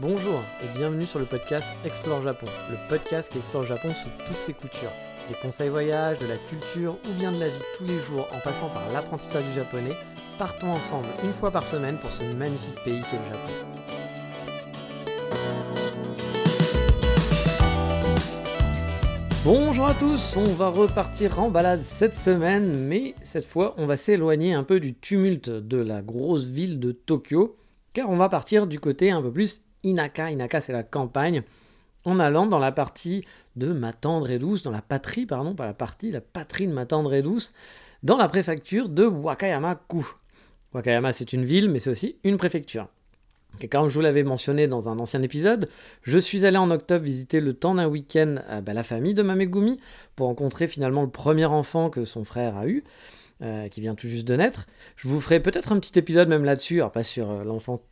[0.00, 4.40] Bonjour et bienvenue sur le podcast Explore Japon, le podcast qui explore Japon sous toutes
[4.40, 4.92] ses coutures.
[5.28, 8.40] Des conseils voyage, de la culture ou bien de la vie tous les jours en
[8.40, 9.92] passant par l'apprentissage du japonais,
[10.38, 13.52] partons ensemble une fois par semaine pour ce magnifique pays qu'est le Japon.
[19.44, 23.98] Bonjour à tous, on va repartir en balade cette semaine, mais cette fois on va
[23.98, 27.58] s'éloigner un peu du tumulte de la grosse ville de Tokyo,
[27.92, 30.30] car on va partir du côté un peu plus Inaka.
[30.30, 31.42] Inaka c'est la campagne,
[32.04, 33.24] en allant dans la partie
[33.56, 36.72] de ma tendre et douce, dans la patrie, pardon, pas la partie, la patrie de
[36.72, 37.52] ma tendre et douce,
[38.02, 40.04] dans la préfecture de Wakayama-ku.
[40.72, 42.88] Wakayama c'est une ville, mais c'est aussi une préfecture.
[43.60, 45.68] Et comme je vous l'avais mentionné dans un ancien épisode,
[46.02, 49.22] je suis allé en octobre visiter le temps d'un week-end à bah, la famille de
[49.22, 49.78] Mamegumi
[50.16, 52.84] pour rencontrer finalement le premier enfant que son frère a eu,
[53.42, 54.66] euh, qui vient tout juste de naître.
[54.96, 57.82] Je vous ferai peut-être un petit épisode même là-dessus, pas sur euh, l'enfant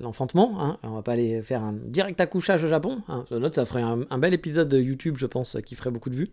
[0.00, 0.56] l'enfantement.
[0.60, 0.78] Hein.
[0.82, 2.98] On va pas aller faire un direct accouchage au Japon.
[3.08, 3.24] Hein.
[3.30, 6.30] Note, ça ferait un, bel épisode de YouTube, je pense, qui ferait beaucoup de vues.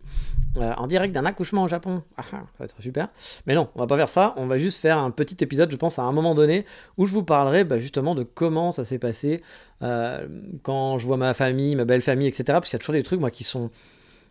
[0.56, 2.02] Euh, en direct d'un accouchement au Japon.
[2.16, 3.08] Ah, ah, ça va être super.
[3.46, 4.34] Mais non, on va pas faire ça.
[4.36, 6.64] On va juste faire un petit épisode, je pense, à un moment donné,
[6.96, 9.42] où je vous parlerai bah, justement de comment ça s'est passé
[9.82, 10.26] euh,
[10.62, 12.44] quand je vois ma famille, ma belle famille, etc.
[12.46, 13.70] Parce qu'il y a toujours des trucs, moi, qui sont.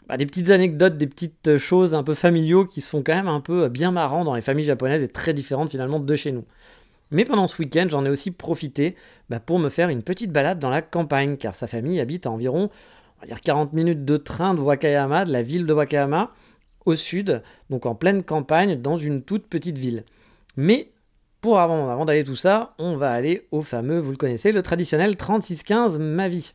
[0.07, 3.41] Bah, des petites anecdotes, des petites choses un peu familiaux qui sont quand même un
[3.41, 6.45] peu bien marrants dans les familles japonaises et très différentes finalement de chez nous.
[7.11, 8.95] Mais pendant ce week-end, j'en ai aussi profité
[9.29, 12.31] bah, pour me faire une petite balade dans la campagne, car sa famille habite à
[12.31, 12.69] environ
[13.17, 16.31] on va dire 40 minutes de train de Wakayama, de la ville de Wakayama,
[16.85, 20.03] au sud, donc en pleine campagne, dans une toute petite ville.
[20.57, 20.89] Mais
[21.41, 24.61] pour avant, avant d'aller tout ça, on va aller au fameux, vous le connaissez, le
[24.61, 26.53] traditionnel 3615 Ma vie.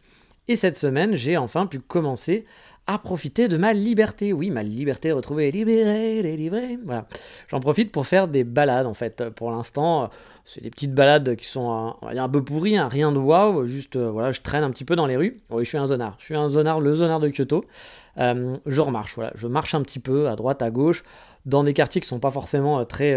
[0.49, 2.45] Et cette semaine, j'ai enfin pu commencer
[2.87, 4.33] à profiter de ma liberté.
[4.33, 6.79] Oui, ma liberté retrouvée, libérée, délivrée.
[6.85, 7.07] Voilà.
[7.49, 9.29] J'en profite pour faire des balades en fait.
[9.31, 10.11] Pour l'instant,
[10.53, 13.67] c'est des petites balades qui sont un, un peu pourries, hein, rien de waouh.
[13.67, 15.41] Juste, euh, voilà, je traîne un petit peu dans les rues.
[15.49, 16.17] Oui, je suis un zonard.
[16.19, 17.65] Je suis un zonard, le zonard de Kyoto.
[18.19, 19.31] Euh, je remarche, voilà.
[19.37, 21.05] Je marche un petit peu à droite, à gauche,
[21.47, 23.17] dans des quartiers qui sont pas forcément euh, très.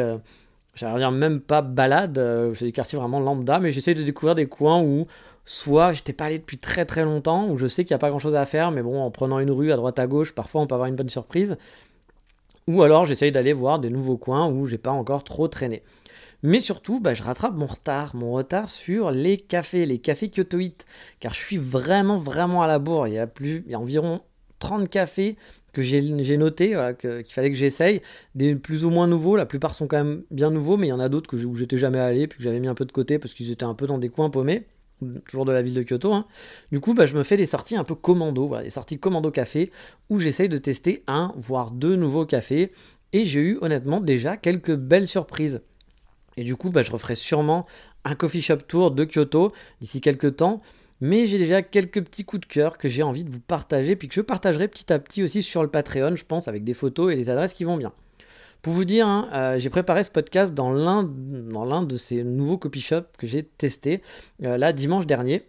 [0.76, 2.20] J'allais dire même pas balade,
[2.56, 5.06] c'est des quartiers vraiment lambda, mais j'essaie de découvrir des coins où
[5.46, 8.10] soit j'étais pas allé depuis très très longtemps, où je sais qu'il n'y a pas
[8.10, 10.62] grand chose à faire, mais bon, en prenant une rue à droite à gauche, parfois
[10.62, 11.58] on peut avoir une bonne surprise.
[12.68, 15.84] Ou alors j'essaye d'aller voir des nouveaux coins où j'ai pas encore trop traîné.
[16.44, 20.86] Mais surtout, bah, je rattrape mon retard, mon retard sur les cafés, les cafés kyotoïtes,
[21.22, 23.08] car je suis vraiment, vraiment à la bourre.
[23.08, 24.22] Il y a, plus, il y a environ
[24.60, 25.38] 30 cafés
[25.72, 28.02] que j'ai noté, qu'il fallait que j'essaye,
[28.36, 30.94] des plus ou moins nouveaux, la plupart sont quand même bien nouveaux, mais il y
[30.94, 33.18] en a d'autres où j'étais jamais allé, puis que j'avais mis un peu de côté
[33.18, 34.68] parce qu'ils étaient un peu dans des coins paumés,
[35.28, 36.14] toujours de la ville de Kyoto.
[36.14, 36.28] Hein.
[36.72, 39.32] Du coup, bah, je me fais des sorties un peu commando, voilà, des sorties commando
[39.32, 39.72] café,
[40.10, 42.72] où j'essaye de tester un, voire deux nouveaux cafés,
[43.12, 45.62] et j'ai eu honnêtement déjà quelques belles surprises.
[46.38, 47.66] Et du coup, bah, je referai sûrement
[48.06, 49.52] un coffee shop tour de Kyoto
[49.82, 50.62] d'ici quelques temps.
[51.02, 54.08] Mais j'ai déjà quelques petits coups de cœur que j'ai envie de vous partager, puis
[54.08, 57.12] que je partagerai petit à petit aussi sur le Patreon, je pense, avec des photos
[57.12, 57.92] et des adresses qui vont bien.
[58.62, 62.80] Pour vous dire, hein, euh, j'ai préparé ce podcast dans l'un, de ces nouveaux coffee
[62.80, 64.02] shops que j'ai testé
[64.44, 65.44] euh, là dimanche dernier.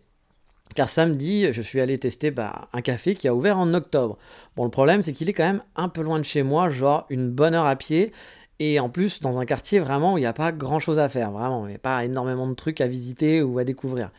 [0.75, 4.19] Car samedi, je suis allé tester bah, un café qui a ouvert en octobre.
[4.57, 7.07] Bon, le problème, c'est qu'il est quand même un peu loin de chez moi, genre
[7.11, 8.13] une bonne heure à pied.
[8.61, 11.09] Et en plus, dans un quartier vraiment où il n'y a pas grand chose à
[11.09, 11.67] faire, vraiment.
[11.67, 14.11] Il n'y a pas énormément de trucs à visiter ou à découvrir.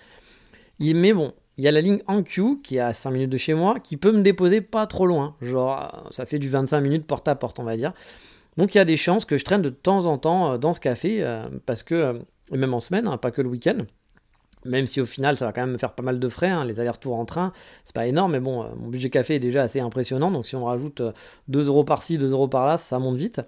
[0.80, 3.54] Mais bon, il y a la ligne Ankyou qui est à 5 minutes de chez
[3.54, 5.36] moi qui peut me déposer pas trop loin.
[5.42, 7.94] Genre, ça fait du 25 minutes porte à porte, on va dire.
[8.58, 10.74] Donc il y a des chances que je traîne de temps en temps euh, dans
[10.74, 12.14] ce café euh, parce que, euh,
[12.52, 13.78] même en semaine, hein, pas que le week-end.
[14.66, 16.66] Même si au final ça va quand même me faire pas mal de frais, hein,
[16.66, 17.52] les allers-retours en train,
[17.84, 20.66] c'est pas énorme, mais bon, mon budget café est déjà assez impressionnant, donc si on
[20.66, 21.04] rajoute
[21.50, 23.42] 2 euros par-ci, 2 euros par-là, ça monte vite.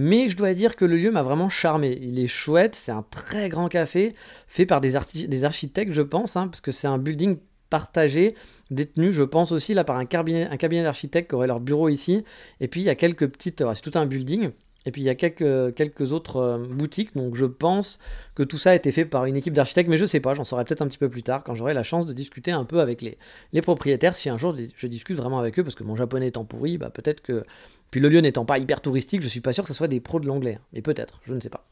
[0.00, 1.98] Mais je dois dire que le lieu m'a vraiment charmé.
[2.00, 4.14] Il est chouette, c'est un très grand café,
[4.46, 7.38] fait par des, architectes, je pense, hein, parce que c'est un building
[7.68, 8.36] partagé,
[8.70, 10.46] détenu, je pense aussi, là, par un cabinet,
[10.84, 12.22] d'architectes qui aurait leur bureau ici.
[12.60, 13.64] Et puis il y a quelques petites.
[13.74, 14.52] C'est tout un building.
[14.86, 17.98] Et puis il y a quelques, quelques autres euh, boutiques, donc je pense
[18.34, 20.44] que tout ça a été fait par une équipe d'architectes, mais je sais pas, j'en
[20.44, 22.80] saurai peut-être un petit peu plus tard quand j'aurai la chance de discuter un peu
[22.80, 26.28] avec les, propriétaires, si un jour je discute vraiment avec eux, parce que mon japonais
[26.28, 27.42] étant pourri, bah peut-être que
[27.90, 30.00] puis le lieu n'étant pas hyper touristique, je suis pas sûr que ce soit des
[30.00, 30.56] pros de l'anglais.
[30.58, 30.64] Hein.
[30.72, 31.66] Mais peut-être, je ne sais pas.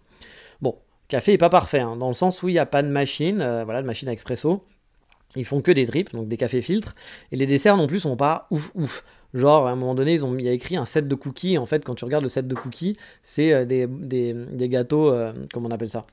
[0.60, 0.76] Bon,
[1.08, 3.40] café est pas parfait, hein, dans le sens où il n'y a pas de machine,
[3.40, 4.64] euh, voilà, de machine à expresso.
[5.34, 6.94] Ils font que des drips, donc des cafés filtres.
[7.30, 9.04] Et les desserts non plus sont pas ouf ouf.
[9.34, 11.58] Genre, à un moment donné, ils ont, il y a écrit un set de cookies.
[11.58, 15.68] En fait, quand tu regardes le set de cookies, c'est euh, des, gâteaux, euh, comment
[15.68, 16.06] on appelle ça?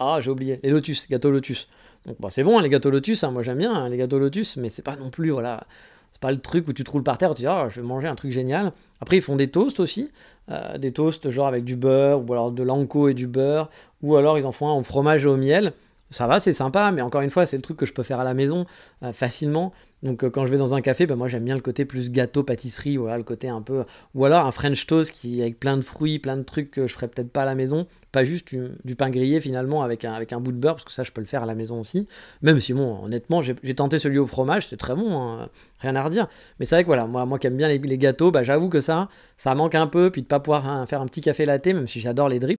[0.00, 0.58] Ah, j'ai oublié.
[0.64, 1.68] Les lotus, gâteaux lotus.
[2.04, 4.68] Donc, bon, c'est bon, hein, les gâteaux lotus, moi j'aime bien les gâteaux lotus, mais
[4.68, 5.66] c'est pas non plus, voilà,
[6.14, 7.86] c'est pas le truc où tu te par terre et tu dis, ah, je vais
[7.86, 8.72] manger un truc génial.
[9.00, 10.12] Après, ils font des toasts aussi.
[10.48, 13.68] Euh, des toasts genre avec du beurre, ou alors de l'anko et du beurre.
[14.00, 15.72] Ou alors, ils en font un au fromage et au miel.
[16.14, 18.20] Ça va, c'est sympa, mais encore une fois, c'est le truc que je peux faire
[18.20, 18.66] à la maison
[19.02, 19.72] euh, facilement.
[20.04, 22.12] Donc euh, quand je vais dans un café, bah, moi j'aime bien le côté plus
[22.12, 23.84] gâteau, pâtisserie, voilà, le côté un peu...
[24.14, 26.94] Ou alors un French toast qui avec plein de fruits, plein de trucs que je
[26.94, 27.86] ferais peut-être pas à la maison.
[28.12, 30.92] Pas juste du, pain grillé finalement avec un, avec un bout de beurre, parce que
[30.92, 32.06] ça je peux le faire à la maison aussi.
[32.42, 35.48] Même si bon, honnêtement, j'ai tenté celui au fromage, c'est très bon, hein,
[35.80, 36.28] rien à redire.
[36.60, 38.80] Mais c'est vrai que voilà, moi, moi qui aime bien les, gâteaux, bah, j'avoue que
[38.80, 41.66] ça, ça manque un peu, puis de pas pouvoir hein, faire un petit café latte,
[41.66, 42.58] même si j'adore les drips.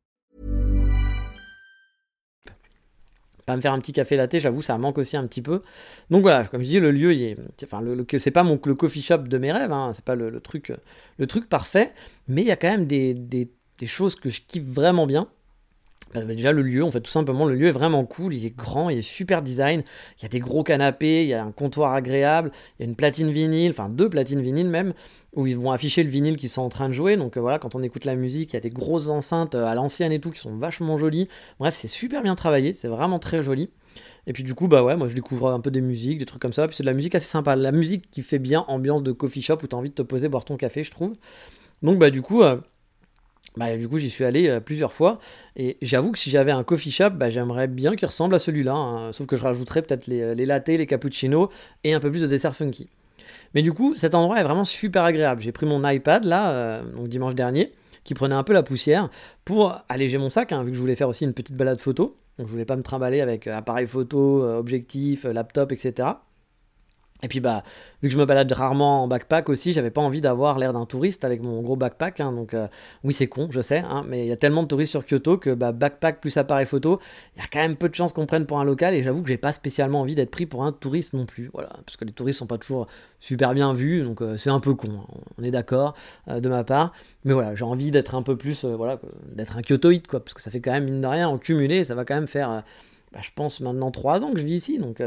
[3.51, 5.59] Pas me faire un petit café latte, j'avoue, ça manque aussi un petit peu.
[6.09, 8.75] Donc voilà, comme je dis, le lieu, il est, enfin, le, c'est pas mon le
[8.75, 10.71] coffee shop de mes rêves, hein, c'est pas le, truc,
[11.17, 11.91] le truc parfait,
[12.29, 15.27] mais il y a quand même des, des, des choses que je kiffe vraiment bien.
[16.13, 18.55] Bah, déjà le lieu, en fait tout simplement le lieu est vraiment cool, il est
[18.55, 19.81] grand, il est super design,
[20.17, 22.89] il y a des gros canapés, il y a un comptoir agréable, il y a
[22.89, 24.93] une platine vinyle, enfin deux platines vinyles même,
[25.37, 27.59] où ils vont afficher le vinyle qu'ils sont en train de jouer, donc euh, voilà
[27.59, 30.19] quand on écoute la musique, il y a des grosses enceintes euh, à l'ancienne et
[30.19, 33.69] tout qui sont vachement jolies, bref c'est super bien travaillé, c'est vraiment très joli.
[34.27, 36.41] Et puis du coup, bah ouais, moi je découvre un peu des musiques, des trucs
[36.41, 36.67] comme ça.
[36.67, 37.55] Puis c'est de la musique assez sympa.
[37.55, 40.29] La musique qui fait bien ambiance de coffee shop où t'as envie de te poser,
[40.29, 41.13] boire ton café, je trouve.
[41.81, 42.57] Donc bah du coup, euh,
[43.57, 45.19] bah, du coup, j'y suis allé euh, plusieurs fois.
[45.55, 48.73] Et j'avoue que si j'avais un coffee shop, bah, j'aimerais bien qu'il ressemble à celui-là.
[48.73, 49.11] Hein.
[49.11, 50.45] sauf que je rajouterais peut-être les, euh, les
[50.77, 51.49] les cappuccinos
[51.83, 52.89] et un peu plus de dessert funky.
[53.53, 55.41] Mais du coup, cet endroit est vraiment super agréable.
[55.41, 59.09] J'ai pris mon iPad là, euh, donc dimanche dernier, qui prenait un peu la poussière
[59.43, 62.17] pour alléger mon sac, hein, vu que je voulais faire aussi une petite balade photo.
[62.37, 66.07] Donc je voulais pas me trimballer avec appareil photo, objectif, laptop, etc.
[67.23, 67.63] Et puis bah,
[68.01, 70.85] vu que je me balade rarement en backpack aussi, j'avais pas envie d'avoir l'air d'un
[70.85, 72.19] touriste avec mon gros backpack.
[72.19, 72.67] Hein, donc euh,
[73.03, 75.37] oui c'est con, je sais, hein, mais il y a tellement de touristes sur Kyoto
[75.37, 76.99] que bah, backpack plus appareil photo,
[77.35, 78.93] il y a quand même peu de chances qu'on prenne pour un local.
[78.95, 81.49] Et j'avoue que j'ai pas spécialement envie d'être pris pour un touriste non plus.
[81.53, 82.87] Voilà, parce que les touristes sont pas toujours
[83.19, 84.89] super bien vus, donc euh, c'est un peu con.
[84.89, 85.93] Hein, on est d'accord
[86.27, 86.93] euh, de ma part.
[87.23, 88.99] Mais voilà, j'ai envie d'être un peu plus, voilà,
[89.31, 91.83] d'être un Kyotoïde quoi, parce que ça fait quand même mine de rien en cumulé,
[91.83, 92.63] ça va quand même faire,
[93.11, 95.01] bah, je pense maintenant 3 ans que je vis ici, donc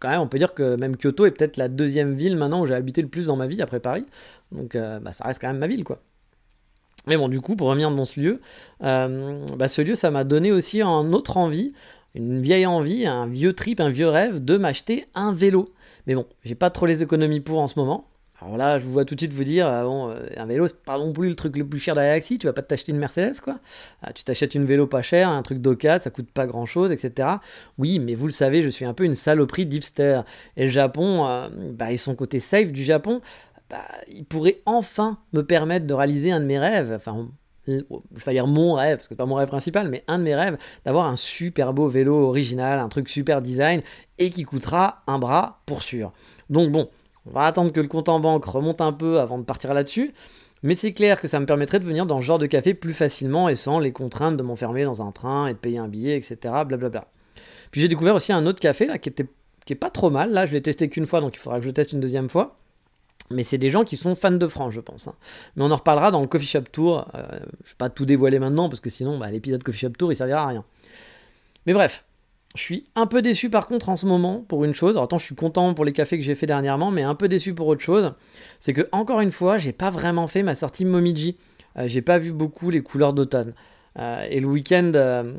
[0.00, 2.66] quand même, on peut dire que même Kyoto est peut-être la deuxième ville maintenant où
[2.66, 4.04] j'ai habité le plus dans ma vie après Paris.
[4.52, 6.00] Donc euh, bah, ça reste quand même ma ville, quoi.
[7.06, 8.36] Mais bon, du coup, pour revenir dans ce lieu,
[8.82, 11.72] euh, bah, ce lieu, ça m'a donné aussi un autre envie,
[12.14, 15.68] une vieille envie, un vieux trip, un vieux rêve de m'acheter un vélo.
[16.06, 18.06] Mais bon, j'ai pas trop les économies pour en ce moment.
[18.40, 20.68] Alors là, je vous vois tout de suite vous dire, euh, bon, euh, un vélo,
[20.68, 22.62] c'est pas non plus le truc le plus cher de la Galaxie, tu vas pas
[22.62, 23.58] t'acheter une Mercedes, quoi.
[24.02, 26.92] Ah, tu t'achètes une vélo pas cher, un truc d'occasion, ça coûte pas grand chose,
[26.92, 27.28] etc.
[27.78, 30.20] Oui, mais vous le savez, je suis un peu une saloperie d'hipster.
[30.56, 33.22] Et le Japon, euh, bah, sont côté safe du Japon,
[33.70, 33.78] bah,
[34.08, 37.28] ils pourraient enfin me permettre de réaliser un de mes rêves, enfin,
[37.66, 40.34] je vais dire mon rêve, parce que pas mon rêve principal, mais un de mes
[40.34, 43.80] rêves, d'avoir un super beau vélo original, un truc super design,
[44.18, 46.12] et qui coûtera un bras pour sûr.
[46.50, 46.88] Donc bon,
[47.26, 50.12] on va attendre que le compte en banque remonte un peu avant de partir là-dessus.
[50.62, 52.94] Mais c'est clair que ça me permettrait de venir dans ce genre de café plus
[52.94, 56.16] facilement et sans les contraintes de m'enfermer dans un train et de payer un billet,
[56.16, 56.38] etc.
[56.66, 57.04] Blablabla.
[57.70, 59.26] Puis j'ai découvert aussi un autre café là qui était
[59.66, 60.32] qui est pas trop mal.
[60.32, 62.30] Là, je l'ai testé qu'une fois, donc il faudra que je le teste une deuxième
[62.30, 62.56] fois.
[63.30, 65.08] Mais c'est des gens qui sont fans de France, je pense.
[65.08, 65.14] Hein.
[65.56, 67.08] Mais on en reparlera dans le Coffee Shop Tour.
[67.14, 69.90] Euh, je ne vais pas tout dévoiler maintenant parce que sinon, bah, l'épisode Coffee Shop
[69.90, 70.64] Tour, il servira à rien.
[71.66, 72.04] Mais bref,
[72.56, 74.92] je suis un peu déçu par contre en ce moment pour une chose.
[74.92, 77.28] Alors attends, je suis content pour les cafés que j'ai fait dernièrement, mais un peu
[77.28, 78.14] déçu pour autre chose.
[78.58, 81.36] C'est que encore une fois, j'ai pas vraiment fait ma sortie Momiji.
[81.78, 83.52] Euh, j'ai pas vu beaucoup les couleurs d'automne.
[83.98, 85.34] Euh, et le week-end, euh,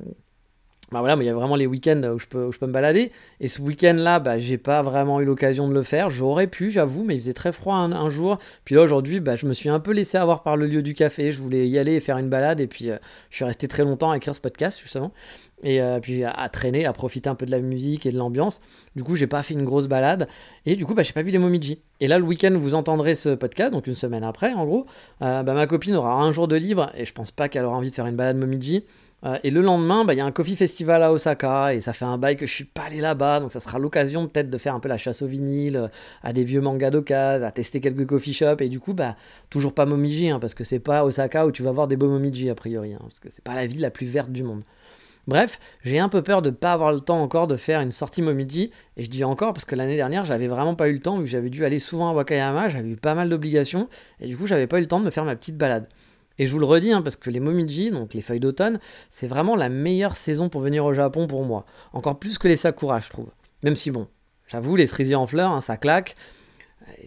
[0.91, 3.11] bah voilà, il y a vraiment les week-ends où je peux, je peux me balader.
[3.39, 6.09] Et ce week-end-là, bah, j'ai pas vraiment eu l'occasion de le faire.
[6.09, 8.37] J'aurais pu, j'avoue, mais il faisait très froid un, jour.
[8.63, 10.93] Puis là, aujourd'hui, bah, je me suis un peu laissé avoir par le lieu du
[10.93, 11.31] café.
[11.31, 12.59] Je voulais y aller et faire une balade.
[12.59, 12.91] Et puis,
[13.29, 15.11] je suis resté très longtemps à écrire ce podcast, justement
[15.63, 18.61] et euh, puis à, traîner, à profiter un peu de la musique et de l'ambiance.
[18.95, 20.27] Du coup, j'ai pas fait une grosse balade
[20.65, 21.79] et du coup, bah, j'ai pas vu les Momiji.
[21.99, 24.85] Et là, le week-end, vous entendrez ce podcast, donc une semaine après, en gros.
[25.21, 27.77] Euh, bah, ma copine aura un jour de libre et je pense pas qu'elle aura
[27.77, 28.83] envie de faire une balade Momiji.
[29.25, 31.91] Euh, et le lendemain, bah, il y a un coffee festival à Osaka et ça
[31.91, 34.57] fait un bail que je suis pas allé là-bas, donc ça sera l'occasion peut-être de
[34.59, 35.89] faire un peu la chasse au vinyle,
[36.21, 39.15] à des vieux mangas d'occasion, à tester quelques coffee shops et du coup, bah
[39.49, 42.09] toujours pas Momiji, hein, parce que c'est pas Osaka où tu vas voir des beaux
[42.09, 44.61] Momiji a priori, hein, parce que c'est pas la ville la plus verte du monde.
[45.27, 47.89] Bref, j'ai un peu peur de ne pas avoir le temps encore de faire une
[47.89, 48.71] sortie Momiji.
[48.95, 51.25] Et je dis encore parce que l'année dernière, j'avais vraiment pas eu le temps, vu
[51.25, 53.89] que j'avais dû aller souvent à Wakayama, j'avais eu pas mal d'obligations,
[54.21, 55.89] et du coup, j'avais pas eu le temps de me faire ma petite balade.
[56.39, 58.79] Et je vous le redis, hein, parce que les momiji, donc les feuilles d'automne,
[59.09, 61.65] c'est vraiment la meilleure saison pour venir au Japon pour moi.
[61.93, 63.29] Encore plus que les sakura, je trouve.
[63.63, 64.07] Même si, bon,
[64.47, 66.15] j'avoue, les cerisiers en fleurs, hein, ça claque.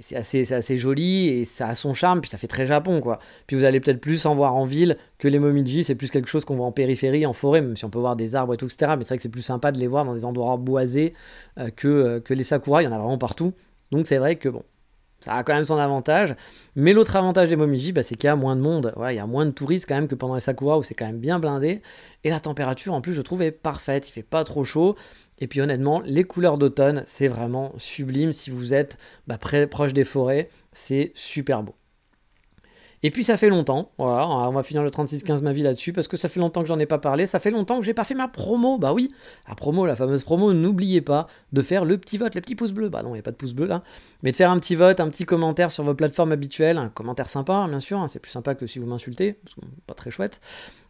[0.00, 3.18] C'est assez, joli et ça a son charme, puis ça fait très Japon, quoi.
[3.46, 6.28] Puis vous allez peut-être plus en voir en ville que les momiji, c'est plus quelque
[6.28, 8.56] chose qu'on voit en périphérie, en forêt, même si on peut voir des arbres et
[8.56, 8.94] tout, etc.
[8.96, 11.14] Mais c'est vrai que c'est plus sympa de les voir dans des endroits boisés
[11.58, 13.52] euh, que, euh, que les sakura, il y en a vraiment partout.
[13.90, 14.62] Donc c'est vrai que, bon,
[15.20, 16.34] ça a quand même son avantage.
[16.76, 18.94] Mais l'autre avantage des Momiji, bah, c'est qu'il y a moins de monde.
[19.08, 21.06] il y a moins de touristes quand même que pendant les Sakura où c'est quand
[21.06, 21.82] même bien blindé.
[22.24, 24.08] Et la température, en plus, je trouve, est parfaite.
[24.08, 24.96] Il fait pas trop chaud.
[25.40, 28.32] Et puis honnêtement, les couleurs d'automne, c'est vraiment sublime.
[28.32, 31.74] Si vous êtes bah, proche des forêts, c'est super beau.
[33.02, 36.06] Et puis ça fait longtemps, voilà, on va finir le 36-15 ma vie là-dessus, parce
[36.06, 38.04] que ça fait longtemps que j'en ai pas parlé, ça fait longtemps que j'ai pas
[38.04, 39.10] fait ma promo, bah oui,
[39.48, 42.72] la promo, la fameuse promo, n'oubliez pas de faire le petit vote, le petit pouce
[42.72, 43.82] bleu, bah non, il n'y a pas de pouce bleu là,
[44.22, 47.30] mais de faire un petit vote, un petit commentaire sur vos plateformes habituelles, un commentaire
[47.30, 49.94] sympa, hein, bien sûr, hein, c'est plus sympa que si vous m'insultez, parce que pas
[49.94, 50.42] très chouette,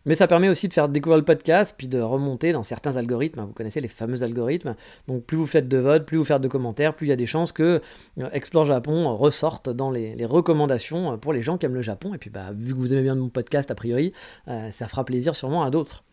[0.07, 3.43] mais ça permet aussi de faire découvrir le podcast, puis de remonter dans certains algorithmes.
[3.43, 4.75] Vous connaissez les fameux algorithmes.
[5.09, 7.17] Donc plus vous faites de votes, plus vous faites de commentaires, plus il y a
[7.17, 7.81] des chances que
[8.19, 12.15] euh, Explore Japon ressorte dans les, recommandations pour les gens qui aiment le Japon.
[12.15, 14.13] Et puis bah, vu que vous aimez bien mon podcast, a priori,
[14.49, 16.05] euh, ça fera plaisir sûrement à d'autres.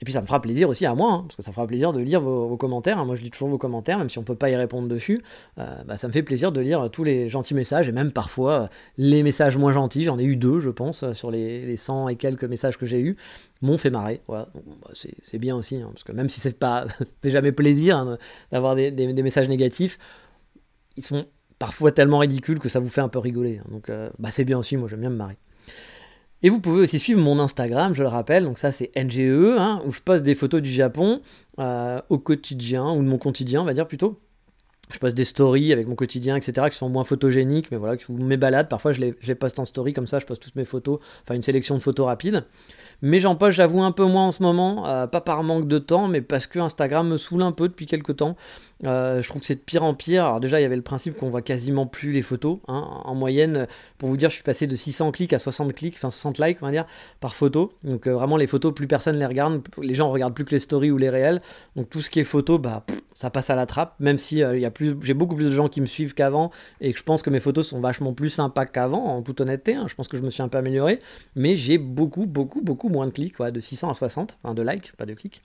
[0.00, 1.92] Et puis ça me fera plaisir aussi à moi, hein, parce que ça fera plaisir
[1.92, 2.98] de lire vos, commentaires.
[2.98, 3.04] Hein.
[3.04, 5.22] Moi je lis toujours vos commentaires, même si on peut pas y répondre dessus.
[5.58, 8.52] Euh, bah, ça me fait plaisir de lire tous les gentils messages, et même parfois
[8.52, 8.66] euh,
[8.98, 10.04] les messages moins gentils.
[10.04, 12.86] J'en ai eu deux, je pense, euh, sur les, les 100 et quelques messages que
[12.86, 13.16] j'ai eus.
[13.60, 14.20] M'ont fait marrer.
[14.28, 14.48] Bah,
[15.22, 16.86] c'est bien aussi, hein, parce que même si c'est pas
[17.22, 18.18] fait jamais plaisir
[18.50, 19.98] d'avoir des, des, messages négatifs,
[20.96, 21.26] ils sont
[21.60, 23.60] parfois tellement ridicules que ça vous fait un peu rigoler.
[23.70, 25.36] Donc bah, c'est bien aussi, moi j'aime bien me marrer.
[26.42, 29.80] Et vous pouvez aussi suivre mon Instagram, je le rappelle, donc ça c'est NGE, hein,
[29.86, 31.20] où je poste des photos du Japon
[31.60, 34.18] euh, au quotidien, ou de mon quotidien, on va dire plutôt.
[34.90, 38.36] Je poste des stories avec mon quotidien, etc., qui sont moins photogéniques, mais voilà, mes
[38.36, 40.64] balades, parfois je les, je les poste en story, comme ça je poste toutes mes
[40.64, 42.44] photos, enfin une sélection de photos rapides.
[43.02, 45.78] Mais j'en poste, j'avoue, un peu moins en ce moment, euh, pas par manque de
[45.78, 48.36] temps, mais parce que Instagram me saoule un peu depuis quelques temps.
[48.84, 50.24] Euh, je trouve que c'est de pire en pire.
[50.24, 52.58] Alors déjà, il y avait le principe qu'on voit quasiment plus les photos.
[52.68, 53.02] Hein.
[53.04, 53.66] En moyenne,
[53.98, 56.58] pour vous dire, je suis passé de 600 clics à 60 clics, enfin 60 likes,
[56.62, 56.86] on va dire,
[57.20, 57.72] par photo.
[57.84, 59.62] Donc euh, vraiment, les photos, plus personne les regarde.
[59.80, 61.40] Les gens regardent plus que les stories ou les réels.
[61.76, 62.84] Donc tout ce qui est photo, bah,
[63.14, 63.94] ça passe à la trappe.
[64.00, 66.50] Même si il y a plus, j'ai beaucoup plus de gens qui me suivent qu'avant
[66.80, 69.74] et que je pense que mes photos sont vachement plus sympas qu'avant, en toute honnêteté.
[69.74, 69.86] Hein.
[69.88, 71.00] Je pense que je me suis un peu amélioré.
[71.36, 74.92] Mais j'ai beaucoup, beaucoup, beaucoup moins de clics, de 600 à 60, enfin de likes,
[74.96, 75.40] pas de clics.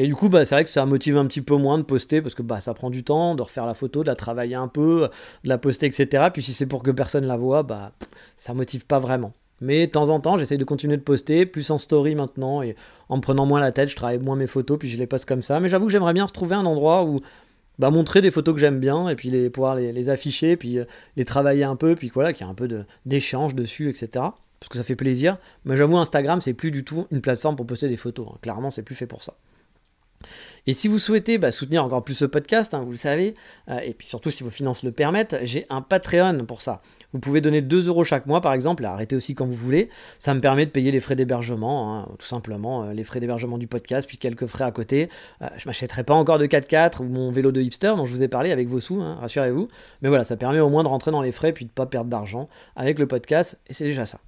[0.00, 2.22] Et du coup, bah, c'est vrai que ça motive un petit peu moins de poster
[2.22, 4.66] parce que bah, ça prend du temps de refaire la photo, de la travailler un
[4.66, 5.10] peu,
[5.44, 6.28] de la poster, etc.
[6.32, 7.92] Puis si c'est pour que personne la voit, bah,
[8.38, 9.34] ça motive pas vraiment.
[9.60, 12.76] Mais de temps en temps, j'essaye de continuer de poster, plus en story maintenant, et
[13.10, 15.26] en me prenant moins la tête, je travaille moins mes photos, puis je les poste
[15.26, 15.60] comme ça.
[15.60, 17.20] Mais j'avoue que j'aimerais bien retrouver un endroit où
[17.78, 20.86] bah, montrer des photos que j'aime bien, et puis pouvoir les, les afficher, puis euh,
[21.18, 24.30] les travailler un peu, puis voilà, qu'il y a un peu d'échange dessus, etc
[24.60, 25.38] parce que ça fait plaisir.
[25.64, 28.28] Mais j'avoue, Instagram, c'est plus du tout une plateforme pour poster des photos.
[28.30, 28.36] Hein.
[28.42, 29.34] Clairement, c'est plus fait pour ça.
[30.66, 33.34] Et si vous souhaitez bah, soutenir encore plus ce podcast, hein, vous le savez,
[33.68, 36.82] euh, et puis surtout si vos finances le permettent, j'ai un Patreon pour ça.
[37.12, 39.88] Vous pouvez donner 2 euros chaque mois par exemple, arrêter aussi quand vous voulez.
[40.18, 43.58] Ça me permet de payer les frais d'hébergement, hein, tout simplement, euh, les frais d'hébergement
[43.58, 45.08] du podcast, puis quelques frais à côté.
[45.42, 48.22] Euh, je m'achèterai pas encore de 4x4 ou mon vélo de hipster dont je vous
[48.22, 49.68] ai parlé avec vos sous, rassurez-vous.
[50.02, 52.10] Mais voilà, ça permet au moins de rentrer dans les frais, puis de pas perdre
[52.10, 54.20] d'argent avec le podcast, et c'est déjà ça.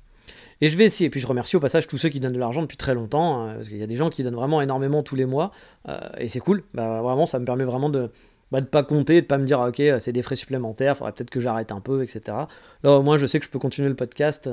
[0.61, 1.07] Et je vais essayer.
[1.07, 3.43] Et puis je remercie au passage tous ceux qui donnent de l'argent depuis très longtemps,
[3.43, 5.51] hein, parce qu'il y a des gens qui donnent vraiment énormément tous les mois,
[5.89, 6.63] euh, et c'est cool.
[6.75, 8.11] Bah, vraiment, ça me permet vraiment de
[8.53, 11.31] bah, de pas compter, de pas me dire ok c'est des frais supplémentaires, faudrait peut-être
[11.31, 12.37] que j'arrête un peu, etc.
[12.83, 14.51] Là au moins je sais que je peux continuer le podcast,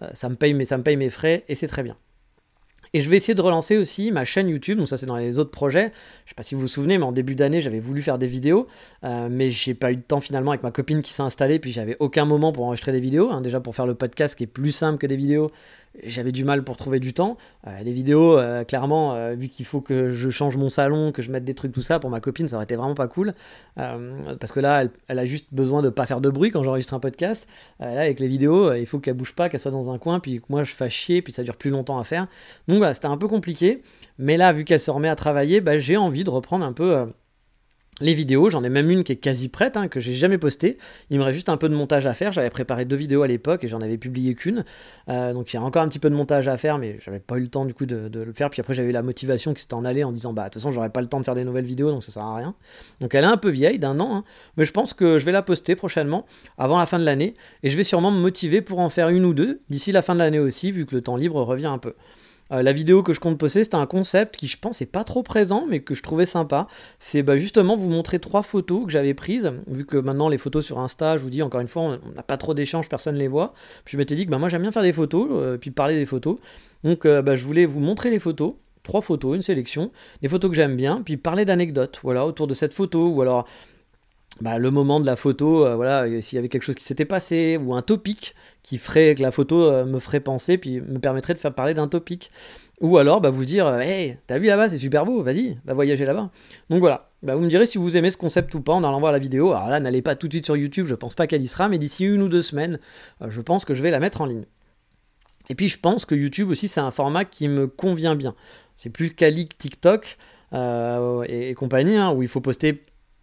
[0.00, 1.96] euh, ça me paye mais ça me paye mes frais et c'est très bien.
[2.94, 5.38] Et je vais essayer de relancer aussi ma chaîne YouTube, donc ça c'est dans les
[5.38, 5.92] autres projets.
[6.26, 8.26] Je sais pas si vous vous souvenez, mais en début d'année j'avais voulu faire des
[8.26, 8.66] vidéos,
[9.04, 11.72] euh, mais j'ai pas eu de temps finalement avec ma copine qui s'est installée, puis
[11.72, 13.30] j'avais aucun moment pour enregistrer des vidéos.
[13.30, 13.40] Hein.
[13.40, 15.50] déjà pour faire le podcast qui est plus simple que des vidéos,
[16.02, 17.36] j'avais du mal pour trouver du temps.
[17.66, 21.22] Euh, les vidéos, euh, clairement, euh, vu qu'il faut que je change mon salon, que
[21.22, 23.34] je mette des trucs, tout ça, pour ma copine, ça aurait été vraiment pas cool.
[23.76, 27.00] parce que là, elle, a juste besoin de pas faire de bruit quand j'enregistre un
[27.00, 27.48] podcast.
[27.80, 30.40] là, avec les vidéos, il faut qu'elle bouge pas, qu'elle soit dans un coin, puis
[30.40, 32.26] que moi je fasse chier, puis ça dure plus longtemps à faire.
[32.68, 33.82] Donc voilà, c'était un peu compliqué.
[34.18, 37.06] Mais là, vu qu'elle se remet à travailler, bah, j'ai envie de reprendre un peu
[38.02, 40.78] les vidéos, j'en ai même une qui est quasi prête, hein, que j'ai jamais postée.
[41.10, 42.32] Il me reste juste un peu de montage à faire.
[42.32, 44.64] J'avais préparé deux vidéos à l'époque et j'en avais publié qu'une.
[45.08, 47.20] Euh, donc il y a encore un petit peu de montage à faire, mais j'avais
[47.20, 48.50] pas eu le temps du coup de, le faire.
[48.50, 50.62] Puis après j'avais eu la motivation qui s'était en allée en disant bah de toute
[50.62, 52.54] façon j'aurais pas le temps de faire des nouvelles vidéos donc ça sert à rien.
[53.00, 54.24] Donc elle est un peu vieille d'un an, hein.
[54.56, 56.26] mais je pense que je vais la poster prochainement
[56.58, 59.24] avant la fin de l'année et je vais sûrement me motiver pour en faire une
[59.24, 61.78] ou deux d'ici la fin de l'année aussi vu que le temps libre revient un
[61.78, 61.92] peu.
[62.52, 65.04] Euh, la vidéo que je compte poster, c'était un concept qui, je pense, est pas
[65.04, 66.66] trop présent, mais que je trouvais sympa.
[66.98, 70.64] C'est bah, justement vous montrer trois photos que j'avais prises, vu que maintenant les photos
[70.64, 73.20] sur Insta, je vous dis encore une fois, on n'a pas trop d'échanges, personne ne
[73.20, 73.54] les voit.
[73.84, 75.96] Puis je m'étais dit que bah, moi j'aime bien faire des photos, euh, puis parler
[75.96, 76.36] des photos.
[76.84, 79.92] Donc bah, je voulais vous montrer les photos trois photos, une sélection,
[80.22, 83.46] des photos que j'aime bien, puis parler d'anecdotes, voilà, autour de cette photo, ou alors
[84.42, 87.04] bah, le moment de la photo, euh, voilà, s'il y avait quelque chose qui s'était
[87.04, 88.34] passé, ou un topic
[88.64, 91.74] qui ferait que la photo euh, me ferait penser, puis me permettrait de faire parler
[91.74, 92.28] d'un topic.
[92.80, 95.74] Ou alors bah, vous dire, euh, hey, t'as vu là-bas, c'est super beau, vas-y, va
[95.74, 96.30] voyager là-bas.
[96.70, 98.98] Donc voilà, bah, vous me direz si vous aimez ce concept ou pas en allant
[98.98, 99.52] voir la vidéo.
[99.52, 101.68] Alors là, n'allez pas tout de suite sur YouTube, je pense pas qu'elle y sera,
[101.68, 102.80] mais d'ici une ou deux semaines,
[103.24, 104.46] je pense que je vais la mettre en ligne.
[105.50, 108.34] Et puis je pense que YouTube aussi, c'est un format qui me convient bien.
[108.74, 110.16] C'est plus quali que TikTok
[110.52, 112.82] et, compagnie, hein, où il faut poster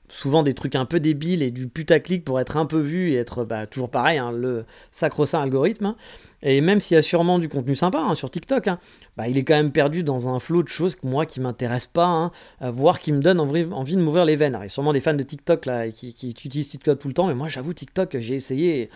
[0.09, 3.15] souvent des trucs un peu débiles et du putaclic pour être un peu vu et
[3.15, 5.87] être bah, toujours pareil, hein, le sacro-saint algorithme.
[5.87, 5.95] Hein.
[6.41, 8.69] Et même s'il y a sûrement du contenu sympa hein, sur TikTok,
[9.17, 11.91] bah, il est quand même perdu dans un flot de choses que moi qui m'intéressent
[11.93, 14.57] pas, voire qui me donnent envie, de m'ouvrir les veines.
[14.59, 17.27] il y a sûrement des fans de TikTok là, qui, utilisent TikTok tout le temps,
[17.27, 18.89] mais moi j'avoue TikTok, j'ai essayé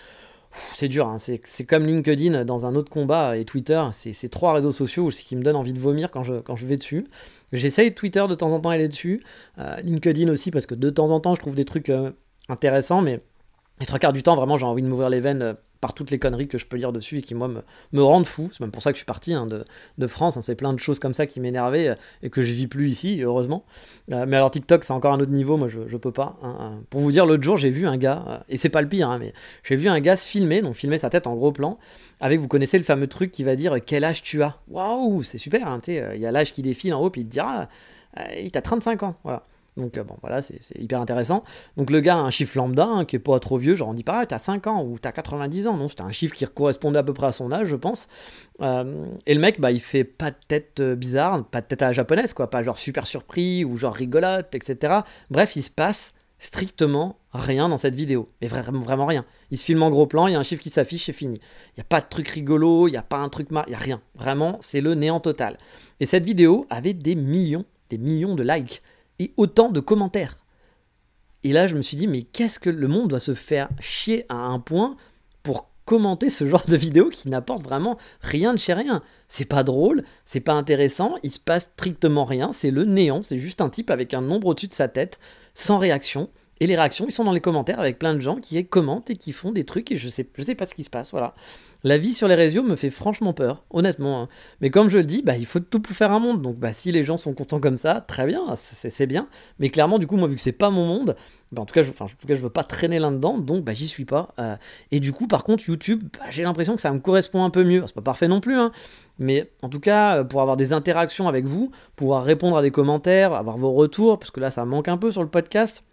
[0.75, 5.09] c'est dur, c'est comme LinkedIn dans un autre combat et Twitter, c'est trois réseaux sociaux
[5.09, 7.07] qui me donnent envie de vomir quand je vais dessus.
[7.53, 9.23] J'essaye Twitter de temps en temps aller dessus,
[9.59, 12.11] euh, LinkedIn aussi parce que de temps en temps je trouve des trucs euh,
[12.49, 13.21] intéressants, mais
[13.79, 16.11] les trois quarts du temps vraiment j'ai envie de m'ouvrir les veines euh, par toutes
[16.11, 17.49] les conneries que je peux lire dessus et qui, moi,
[17.91, 18.47] me, rendent fou.
[18.53, 19.45] C'est même pour ça que je suis parti hein,
[19.97, 20.37] de, France.
[20.37, 20.41] Hein.
[20.41, 23.21] C'est plein de choses comme ça qui m'énervaient euh, et que je vis plus ici,
[23.21, 23.65] heureusement.
[24.13, 25.57] Euh, mais alors, TikTok, c'est encore un autre niveau.
[25.57, 26.37] Moi, je, je peux pas.
[26.41, 28.87] Hein, pour vous dire, l'autre jour, j'ai vu un gars, euh, et c'est pas le
[28.87, 31.77] pire, mais j'ai vu un gars se filmer, donc filmer sa tête en gros plan,
[32.21, 34.55] avec, vous connaissez le fameux truc qui va dire quel âge tu as?
[34.69, 35.77] Waouh, c'est super.
[35.85, 37.67] Il y a l'âge qui défile en haut, puis il te dira,
[38.41, 39.15] il t'a 35 ans.
[39.25, 39.43] Voilà.
[39.77, 41.43] Donc euh, bon, voilà, c'est hyper intéressant.
[41.77, 43.93] Donc le gars a un chiffre lambda, hein, qui est pas trop vieux, genre on
[43.93, 46.45] dit pas, ah, t'as 5 ans ou t'as 90 ans, non, c'était un chiffre qui
[46.45, 48.07] correspondait à peu près à son âge, je pense.
[48.61, 51.81] Euh, et le mec, bah, il fait pas de tête euh, bizarre, pas de tête
[51.81, 55.01] à la japonaise, quoi, pas genre super surpris ou genre rigolote, etc.
[55.29, 58.25] Bref, il se passe strictement rien dans cette vidéo.
[58.41, 59.25] Mais vraiment, vraiment rien.
[59.49, 61.39] Il se filme en gros plan, il y a un chiffre qui s'affiche, c'est fini.
[61.69, 63.63] Il n'y a pas de truc rigolo, il n'y a pas un truc mar...
[63.67, 64.01] Il n'y a rien.
[64.15, 65.57] Vraiment, c'est le néant total.
[65.99, 68.81] Et cette vidéo avait des millions, des millions de likes
[69.19, 70.37] et autant de commentaires.
[71.43, 74.25] Et là, je me suis dit, mais qu'est-ce que le monde doit se faire chier
[74.29, 74.95] à un point
[75.43, 79.03] pour commenter ce genre de vidéo qui n'apporte vraiment rien de chez rien.
[79.27, 83.37] C'est pas drôle, c'est pas intéressant, il se passe strictement rien, c'est le néant, c'est
[83.37, 85.19] juste un type avec un nombre au-dessus de sa tête,
[85.53, 88.63] sans réaction, et les réactions, ils sont dans les commentaires avec plein de gens qui
[88.65, 90.89] commentent et qui font des trucs et je sais, je sais pas ce qui se
[90.89, 91.11] passe.
[91.11, 91.33] Voilà.
[91.85, 94.21] La vie sur les réseaux me fait franchement peur, honnêtement.
[94.21, 94.29] Hein.
[94.61, 96.41] Mais comme je le dis, bah, il faut tout pour faire un monde.
[96.41, 99.27] Donc bah, si les gens sont contents comme ça, très bien, c'est bien.
[99.59, 101.17] Mais clairement, du coup, moi, vu que c'est pas mon monde,
[101.51, 103.73] bah, en, tout cas, je, en tout cas, je veux pas traîner là-dedans, donc bah,
[103.73, 104.29] j'y suis pas.
[104.39, 104.55] Euh.
[104.91, 107.65] et du coup, par contre, YouTube, bah, j'ai l'impression que ça me correspond un peu
[107.65, 107.83] mieux.
[107.85, 108.71] C'est pas parfait non plus, hein.
[109.19, 112.71] mais en tout cas, euh, pour avoir des interactions avec vous, pouvoir répondre à des
[112.71, 115.83] commentaires, avoir vos retours, parce que là, ça manque un peu sur le podcast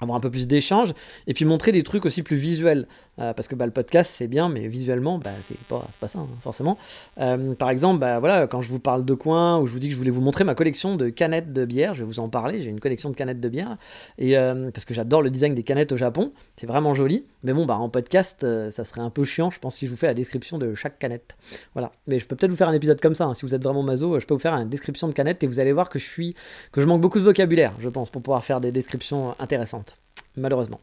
[0.00, 0.92] avoir un peu plus d'échanges
[1.26, 2.86] et puis montrer des trucs aussi plus visuels
[3.20, 6.20] euh, parce que bah, le podcast c'est bien mais visuellement bah, c'est pas, pas ça
[6.20, 6.78] hein, forcément
[7.18, 9.88] euh, par exemple bah, voilà quand je vous parle de coin ou je vous dis
[9.88, 12.28] que je voulais vous montrer ma collection de canettes de bière je vais vous en
[12.28, 13.76] parler j'ai une collection de canettes de bière
[14.18, 17.52] et euh, parce que j'adore le design des canettes au Japon c'est vraiment joli mais
[17.52, 20.06] bon bah en podcast ça serait un peu chiant je pense si je vous fais
[20.06, 21.36] la description de chaque canette
[21.74, 23.34] voilà mais je peux peut-être vous faire un épisode comme ça hein.
[23.34, 25.60] si vous êtes vraiment mazo je peux vous faire une description de canettes et vous
[25.60, 26.34] allez voir que je suis
[26.72, 29.96] que je manque beaucoup de vocabulaire je pense pour pouvoir faire des descriptions intéressantes
[30.38, 30.80] malheureusement.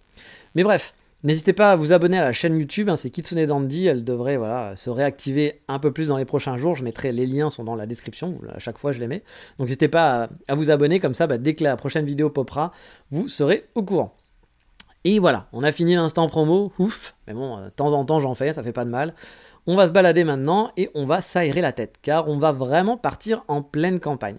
[0.53, 0.93] Mais bref,
[1.25, 4.39] n'hésitez pas à vous abonner à la chaîne YouTube, hein, c'est Kitsune Dandy, elle devrait
[4.75, 7.75] se réactiver un peu plus dans les prochains jours, je mettrai les liens, sont dans
[7.75, 9.23] la description, à chaque fois je les mets.
[9.57, 12.71] Donc n'hésitez pas à, vous abonner, comme ça bah, dès que la prochaine vidéo popera,
[13.11, 14.15] vous serez au courant.
[15.03, 18.35] Et voilà, on a fini l'instant promo, ouf, mais bon, de temps en temps j'en
[18.35, 19.13] fais, ça fait pas de mal.
[19.67, 22.97] On va se balader maintenant et on va s'aérer la tête, car on va vraiment
[22.97, 24.37] partir en pleine campagne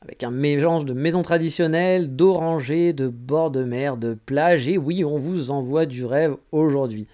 [0.00, 5.04] avec un mélange de maisons traditionnelles, d'orangers, de bords de mer, de plages, et oui,
[5.04, 7.06] on vous envoie du rêve aujourd'hui.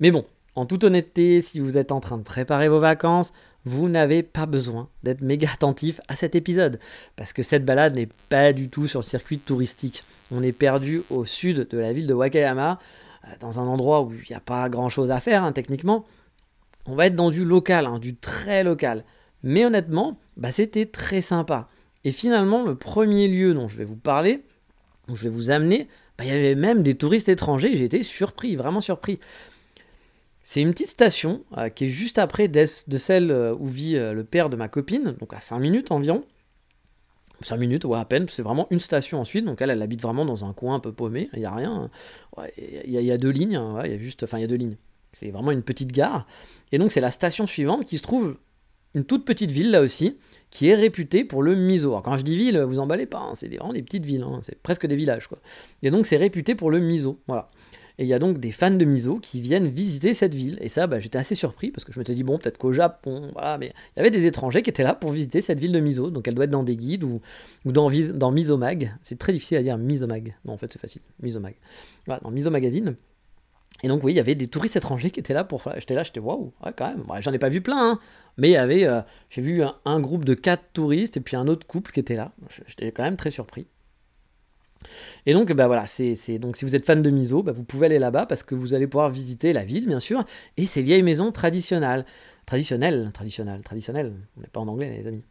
[0.00, 0.24] Mais bon,
[0.54, 3.32] en toute honnêteté, si vous êtes en train de préparer vos vacances,
[3.64, 6.80] vous n'avez pas besoin d'être méga attentif à cet épisode,
[7.14, 10.04] parce que cette balade n'est pas du tout sur le circuit touristique.
[10.32, 12.80] On est perdu au sud de la ville de Wakayama,
[13.24, 16.04] euh, dans un endroit où il n'y a pas grand chose à faire hein, techniquement.
[16.86, 19.04] On va être dans du local, hein, du très local.
[19.44, 21.68] Mais honnêtement, bah, c'était très sympa.
[22.04, 24.42] Et finalement, le premier lieu dont je vais vous parler,
[25.08, 25.88] où je vais vous amener,
[26.18, 29.18] bah, il y avait même des touristes étrangers, j'ai été surpris, vraiment surpris.
[30.42, 34.12] C'est une petite station euh, qui est juste après de celle euh, où vit euh,
[34.12, 36.24] le père de ma copine, donc à 5 minutes environ.
[37.42, 40.24] 5 minutes, ouais, à peine, c'est vraiment une station ensuite, donc elle, elle habite vraiment
[40.24, 41.90] dans un coin un peu paumé, il n'y a rien.
[42.56, 44.76] Il y, a deux lignes, il y a juste, enfin il y a deux lignes.
[45.12, 46.26] C'est vraiment une petite gare.
[46.70, 48.36] Et donc c'est la station suivante qui se trouve
[48.94, 50.16] une toute petite ville là aussi,
[50.52, 51.88] qui est réputée pour le miso.
[51.88, 54.38] Alors quand je dis ville, vous emballez pas, hein, c'est vraiment des petites villes, hein,
[54.42, 55.38] c'est presque des villages quoi.
[55.82, 57.48] Et donc c'est réputé pour le miso, voilà.
[57.98, 60.58] Et il y a donc des fans de miso qui viennent visiter cette ville.
[60.62, 63.30] Et ça, bah, j'étais assez surpris parce que je m'étais dit, bon, peut-être qu'au Japon,
[63.34, 65.80] voilà, mais il y avait des étrangers qui étaient là pour visiter cette ville de
[65.80, 66.10] miso.
[66.10, 67.20] Donc elle doit être dans des guides ou,
[67.66, 68.94] ou dans, dans Misomag.
[69.02, 70.34] C'est très difficile à dire Misomag.
[70.46, 71.02] Non, en fait, c'est facile.
[71.22, 71.54] Misomag.
[72.06, 72.96] Voilà, dans Miso Magazine.
[73.82, 75.62] Et donc, oui, il y avait des touristes étrangers qui étaient là pour.
[75.76, 77.04] J'étais là, j'étais waouh, ouais, quand même.
[77.20, 77.98] J'en ai pas vu plein, hein,
[78.36, 78.84] mais il y avait.
[78.84, 82.14] Euh, j'ai vu un, groupe de quatre touristes et puis un autre couple qui était
[82.14, 82.32] là.
[82.66, 83.66] J'étais quand même très surpris.
[85.26, 87.86] Et donc, bah voilà, c'est, donc si vous êtes fan de Miso, bah vous pouvez
[87.86, 90.24] aller là-bas parce que vous allez pouvoir visiter la ville, bien sûr,
[90.56, 92.04] et ces vieilles maisons traditionnelles.
[92.46, 95.22] Traditionnelles, traditionnelles, traditionnelles, on n'est pas en anglais, les amis.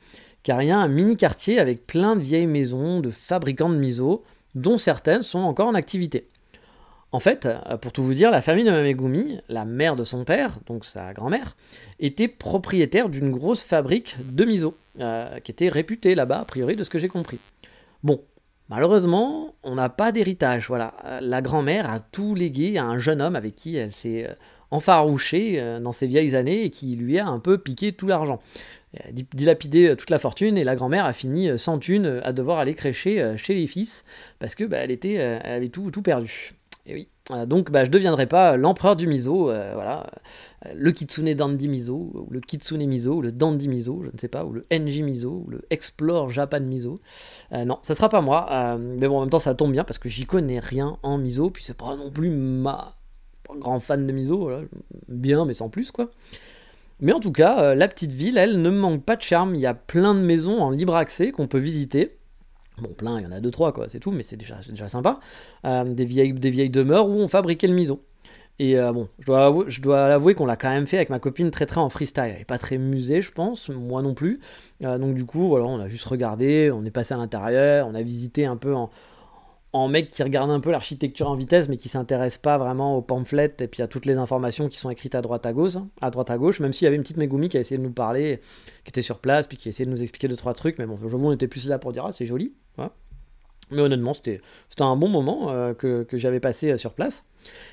[0.44, 3.76] Car il y a un mini quartier avec plein de vieilles maisons de fabricants de
[3.76, 4.24] Miso,
[4.56, 6.30] dont certaines sont encore en activité.
[7.13, 7.50] En fait,
[7.82, 11.12] pour tout vous dire, la famille de Mamegumi, la mère de son père, donc sa
[11.12, 11.58] grand-mère,
[12.00, 16.84] était propriétaire d'une grosse fabrique de miso, euh, qui était réputée là-bas, a priori, de
[16.84, 17.38] ce que j'ai compris.
[18.02, 18.21] Bon,
[18.71, 20.69] Malheureusement, on n'a pas d'héritage.
[20.69, 24.34] Voilà, la grand-mère a tout légué à un jeune homme avec qui elle s'est euh,
[24.71, 28.39] enfarouchée euh, dans ses vieilles années et qui lui a un peu piqué tout l'argent.
[29.12, 32.74] Dilapidé euh, toute la fortune et la grand-mère a fini sans thune à devoir aller
[32.74, 34.06] crécher chez les fils
[34.39, 36.54] parce que bah, elle était, elle avait tout, tout perdu.
[36.86, 37.08] Et oui.
[37.32, 40.08] Euh, donc bah, je deviendrai pas l'empereur du miso, euh, voilà,
[40.65, 44.17] euh, le kitsune dandy miso, ou le kitsune miso, ou le dandy miso, je ne
[44.17, 47.00] sais pas, ou le NJ miso, ou le explore japan miso.
[47.52, 50.10] non, ça sera pas moi, mais bon en même temps ça tombe bien parce que
[50.10, 52.96] j'y connais rien en miso, puis c'est pas non plus ma
[53.60, 54.50] grand fan de miso,
[55.08, 56.10] bien mais sans plus quoi.
[57.00, 59.65] Mais en tout cas, la petite ville, elle ne manque pas de charme, il y
[59.65, 62.17] a plein de maisons en libre accès qu'on peut visiter.
[62.79, 64.88] Bon, plein, il y en a deux, trois, quoi, c'est tout, mais c'est déjà, déjà
[64.88, 65.19] sympa.
[65.65, 68.01] Euh, des, vieilles, des vieilles demeures où on fabriquait le miso.
[68.60, 71.10] Et euh, bon, je dois, avouer, je dois l'avouer qu'on l'a quand même fait avec
[71.10, 72.25] ma copine très très en freestyle.
[72.27, 74.39] Elle n'est pas très musée, je pense, moi non plus.
[74.84, 77.95] Euh, donc du coup, voilà, on a juste regardé, on est passé à l'intérieur, on
[77.95, 78.89] a visité un peu en,
[79.73, 83.01] en mec qui regarde un peu l'architecture en vitesse, mais qui s'intéresse pas vraiment aux
[83.01, 86.12] pamphlets et puis à toutes les informations qui sont écrites à droite à gauche, à
[86.12, 87.93] droite à gauche, même s'il y avait une petite Megumi qui a essayé de nous
[87.93, 88.41] parler,
[88.84, 90.86] qui était sur place, puis qui a essayé de nous expliquer deux trois trucs, mais
[90.86, 92.53] bon, je vous on était plus là pour dire ah c'est joli,
[93.69, 94.41] mais honnêtement c'était
[94.79, 97.23] un bon moment euh, que, que j'avais passé euh, sur place.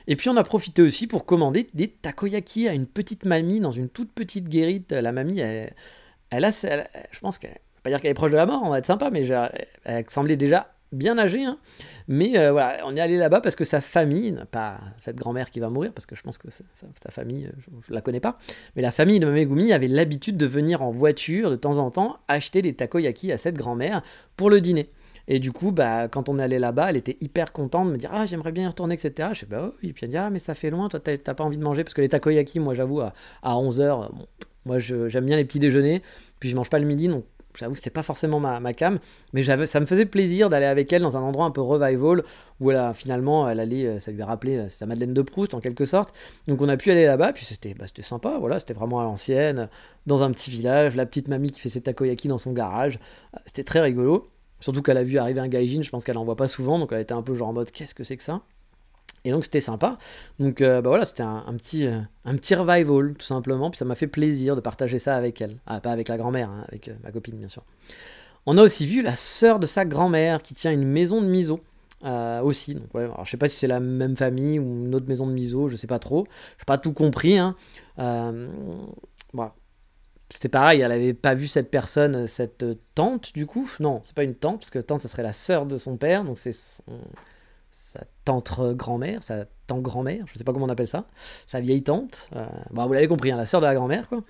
[0.06, 3.72] Et puis on a profité aussi pour commander des takoyaki à une petite mamie dans
[3.72, 4.92] une toute petite guérite.
[4.92, 5.74] La mamie, elle,
[6.30, 8.78] elle a, je pense qu'elle, pas dire qu'elle est proche de la mort, on va
[8.78, 9.26] être sympa, mais
[9.84, 11.58] elle semblait déjà bien âgé, hein.
[12.06, 15.60] mais euh, voilà, on est allé là-bas parce que sa famille, pas cette grand-mère qui
[15.60, 18.38] va mourir, parce que je pense que sa, famille, euh, je, ne la connais pas,
[18.74, 22.18] mais la famille de Megumi avait l'habitude de venir en voiture de temps en temps
[22.28, 24.02] acheter des takoyaki à cette grand-mère
[24.36, 24.90] pour le dîner.
[25.30, 28.08] Et du coup, bah, quand on allé là-bas, elle était hyper contente de me dire
[28.12, 29.28] Ah, j'aimerais bien y retourner, etc.
[29.34, 31.44] Je sais Bah oui, puis elle dit Ah, mais ça fait loin, toi, t'as pas
[31.44, 33.12] envie de manger Parce que les takoyaki, moi, j'avoue, à,
[33.44, 34.08] 11h,
[34.64, 36.00] moi, j'aime bien les petits déjeuners,
[36.40, 37.24] puis je mange pas le midi, donc
[37.58, 39.00] J'avoue que c'était pas forcément ma, ma cam,
[39.32, 42.22] mais ça me faisait plaisir d'aller avec elle dans un endroit un peu revival
[42.60, 45.54] où elle finalement elle allait, euh, ça lui a rappelé euh, sa Madeleine de Proust
[45.54, 46.14] en quelque sorte.
[46.46, 49.68] Donc on a pu aller là-bas, puis c'était bah, sympa, voilà, c'était vraiment à l'ancienne,
[50.06, 52.98] dans un petit village, la petite mamie qui fait ses takoyaki dans son garage,
[53.34, 54.30] euh, c'était très rigolo.
[54.60, 56.90] Surtout qu'elle a vu arriver un gaijin, je pense qu'elle en voit pas souvent, donc
[56.92, 58.42] elle était un peu genre en mode qu'est-ce que c'est que ça?
[59.24, 59.98] Et donc c'était sympa.
[60.38, 63.70] Donc euh, bah voilà, c'était un, petit, euh, un petit revival tout simplement.
[63.70, 65.58] Puis ça m'a fait plaisir de partager ça avec elle.
[65.66, 67.62] Ah, pas avec la grand-mère, hein, avec euh, ma copine bien sûr.
[68.46, 71.60] On a aussi vu la sœur de sa grand-mère qui tient une maison de miso.
[72.42, 75.08] aussi, donc ouais, alors je sais pas si c'est la même famille ou une autre
[75.08, 76.26] maison de miso, je sais pas trop,
[76.58, 77.38] j'ai pas tout compris.
[77.38, 77.56] Hein.
[80.30, 83.70] C'était pareil, elle avait pas vu cette personne, cette tante du coup.
[83.80, 86.22] Non, c'est pas une tante, parce que tante ça serait la sœur de son père,
[86.24, 86.82] donc c'est son,
[87.70, 91.06] sa tante grand-mère, sa tante grand-mère, je sais pas comment on appelle ça,
[91.46, 94.22] sa vieille tante, euh, vous l'avez compris, hein, la sœur de la grand-mère, quoi.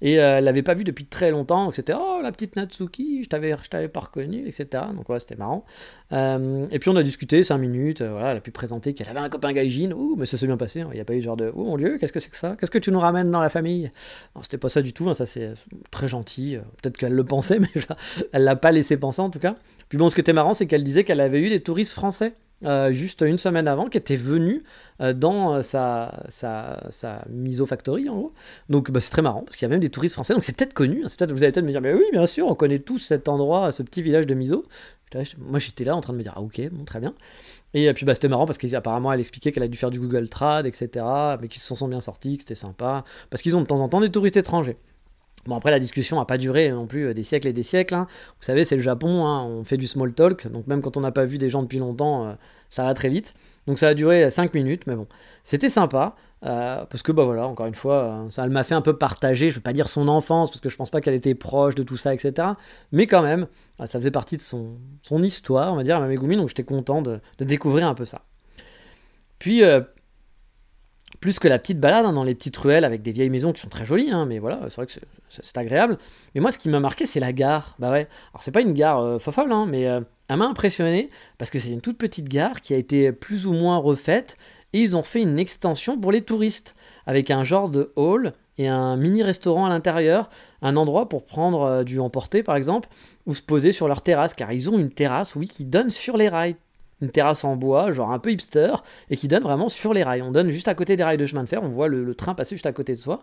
[0.00, 3.28] Et euh, elle l'avait pas vue depuis très longtemps, c'était oh la petite Natsuki, je
[3.28, 4.84] t'avais, t'avais pas reconnu, etc.
[4.94, 5.64] Donc ouais, c'était marrant.
[6.12, 9.20] Euh, et puis on a discuté 5 minutes, voilà, elle a pu présenter qu'elle avait
[9.20, 10.88] un copain gaijin, ouh, mais ça s'est bien passé, hein.
[10.92, 12.56] il n'y a pas eu genre de oh mon dieu, qu'est-ce que c'est que ça,
[12.58, 13.90] qu'est-ce que tu nous ramènes dans la famille?
[14.34, 15.52] Non, c'était pas ça du tout, hein, ça c'est
[15.90, 17.68] très gentil, peut-être qu'elle le pensait, mais
[18.32, 19.56] elle l'a pas laissé penser en tout cas.
[19.88, 22.32] Puis bon, ce qui était marrant, c'est qu'elle disait qu'elle avait eu des touristes français
[22.64, 24.62] euh, juste une semaine avant, qui était venu
[25.02, 28.32] euh, dans euh, sa, sa, sa Miso Factory, en gros.
[28.70, 30.56] Donc bah, c'est très marrant, parce qu'il y a même des touristes français, donc c'est
[30.56, 31.04] peut-être connu.
[31.04, 33.28] Hein, peut vous allez peut-être me dire, mais oui, bien sûr, on connaît tous cet
[33.28, 34.64] endroit, ce petit village de Miso.
[35.38, 37.14] Moi j'étais là en train de me dire, ah ok, bon, très bien.
[37.74, 40.28] Et puis bah, c'était marrant parce qu'apparemment elle expliquait qu'elle a dû faire du Google
[40.28, 41.04] Trad, etc.
[41.40, 43.04] Mais qu'ils s'en sont bien sortis, que c'était sympa.
[43.30, 44.76] Parce qu'ils ont de temps en temps des touristes étrangers.
[45.46, 47.94] Bon, après, la discussion n'a pas duré non plus euh, des siècles et des siècles.
[47.94, 48.06] Hein.
[48.38, 51.00] Vous savez, c'est le Japon, hein, on fait du small talk, donc même quand on
[51.00, 52.32] n'a pas vu des gens depuis longtemps, euh,
[52.70, 53.34] ça va très vite.
[53.66, 55.06] Donc ça a duré 5 minutes, mais bon,
[55.42, 56.14] c'était sympa.
[56.40, 59.56] parce que bah voilà, encore une fois, ça elle m'a fait un peu partager, je
[59.56, 61.96] vais pas dire son enfance, parce que je pense pas qu'elle était proche de tout
[61.96, 62.50] ça, etc.
[62.92, 63.48] Mais quand même,
[63.84, 67.02] ça faisait partie de son, son histoire, on va dire, à Megumi, donc j'étais content
[67.02, 68.22] de, découvrir un peu ça.
[69.40, 69.62] Puis
[71.20, 73.60] plus que la petite balade hein, dans les petites ruelles avec des vieilles maisons qui
[73.60, 74.92] sont très jolies, hein, mais voilà, c'est vrai que
[75.28, 75.98] c'est agréable.
[76.34, 77.74] Mais moi, ce qui m'a marqué, c'est la gare.
[77.78, 81.10] Bah ouais, alors c'est pas une gare euh, fofolle, hein, mais euh, elle m'a impressionné
[81.38, 84.36] parce que c'est une toute petite gare qui a été plus ou moins refaite
[84.72, 86.74] et ils ont fait une extension pour les touristes
[87.06, 90.30] avec un genre de hall et un mini restaurant à l'intérieur,
[90.62, 92.88] un endroit pour prendre euh, du emporter par exemple,
[93.26, 96.16] ou se poser sur leur terrasse, car ils ont une terrasse, oui, qui donne sur
[96.16, 96.56] les rails
[97.02, 98.74] une terrasse en bois, genre un peu hipster,
[99.10, 100.22] et qui donne vraiment sur les rails.
[100.22, 102.34] On donne juste à côté des rails de chemin de fer, on voit le, train
[102.34, 103.22] passer juste à côté de soi.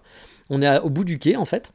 [0.49, 1.73] On est au bout du quai en fait.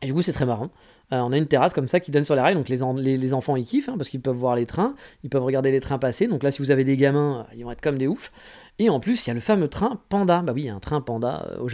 [0.00, 0.70] Et du coup, c'est très marrant.
[1.12, 3.34] Euh, on a une terrasse comme ça qui donne sur les rails, donc les, les,
[3.34, 5.98] enfants ils kiffent hein, parce qu'ils peuvent voir les trains, ils peuvent regarder les trains
[5.98, 6.28] passer.
[6.28, 8.30] Donc là, si vous avez des gamins, ils vont être comme des oufs.
[8.78, 10.42] Et en plus, il y a le fameux train Panda.
[10.42, 11.68] Bah oui, il y a un train Panda euh, au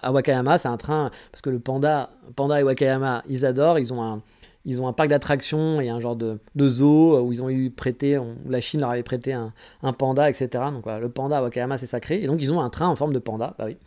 [0.00, 0.56] à Wakayama.
[0.58, 3.78] C'est un train parce que le Panda, Panda et Wakayama, ils adorent.
[3.78, 4.22] Ils ont un,
[4.68, 7.70] ils ont un parc d'attractions et un genre de, zoo euh, où ils ont eu
[7.70, 9.52] prêté, la Chine leur avait prêté un,
[9.94, 10.48] panda, etc.
[10.70, 12.22] Donc voilà, le panda à Wakayama c'est sacré.
[12.22, 13.78] Et donc ils ont un train en forme de panda, bah oui,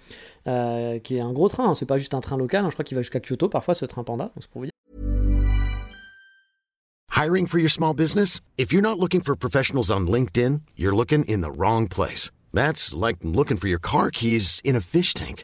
[0.47, 1.69] euh, qui est un gros train.
[1.69, 1.73] Hein.
[1.75, 2.65] C'est pas juste un train local.
[2.65, 2.69] Hein.
[2.69, 4.31] Je crois qu'il va jusqu'à Kyoto parfois ce train panda.
[4.35, 4.71] Donc pour vous dire.
[7.15, 8.41] Hiring for your small business?
[8.57, 12.31] If you're not looking for professionals on LinkedIn, you're looking in the wrong place.
[12.51, 15.43] That's like looking for your car keys in a fish tank.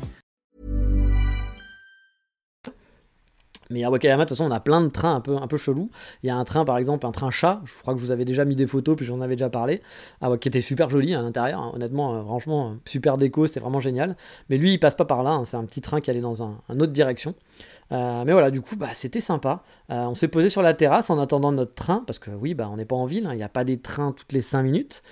[3.71, 5.57] Mais à Wakayama, de toute façon, on a plein de trains un peu, un peu
[5.57, 5.87] chelous.
[6.23, 7.61] Il y a un train, par exemple, un train chat.
[7.65, 9.81] Je crois que je vous avais déjà mis des photos, puis j'en avais déjà parlé.
[10.21, 11.61] Ah, qui était super joli à l'intérieur.
[11.61, 11.71] Hein.
[11.73, 14.15] Honnêtement, euh, franchement, super déco, c'était vraiment génial.
[14.49, 15.31] Mais lui, il passe pas par là.
[15.31, 15.45] Hein.
[15.45, 17.35] C'est un petit train qui allait dans un, une autre direction.
[17.91, 19.63] Euh, mais voilà, du coup, bah, c'était sympa.
[19.91, 22.69] Euh, on s'est posé sur la terrasse en attendant notre train, parce que oui, bah,
[22.71, 23.33] on n'est pas en ville, hein.
[23.33, 25.03] il n'y a pas des trains toutes les 5 minutes.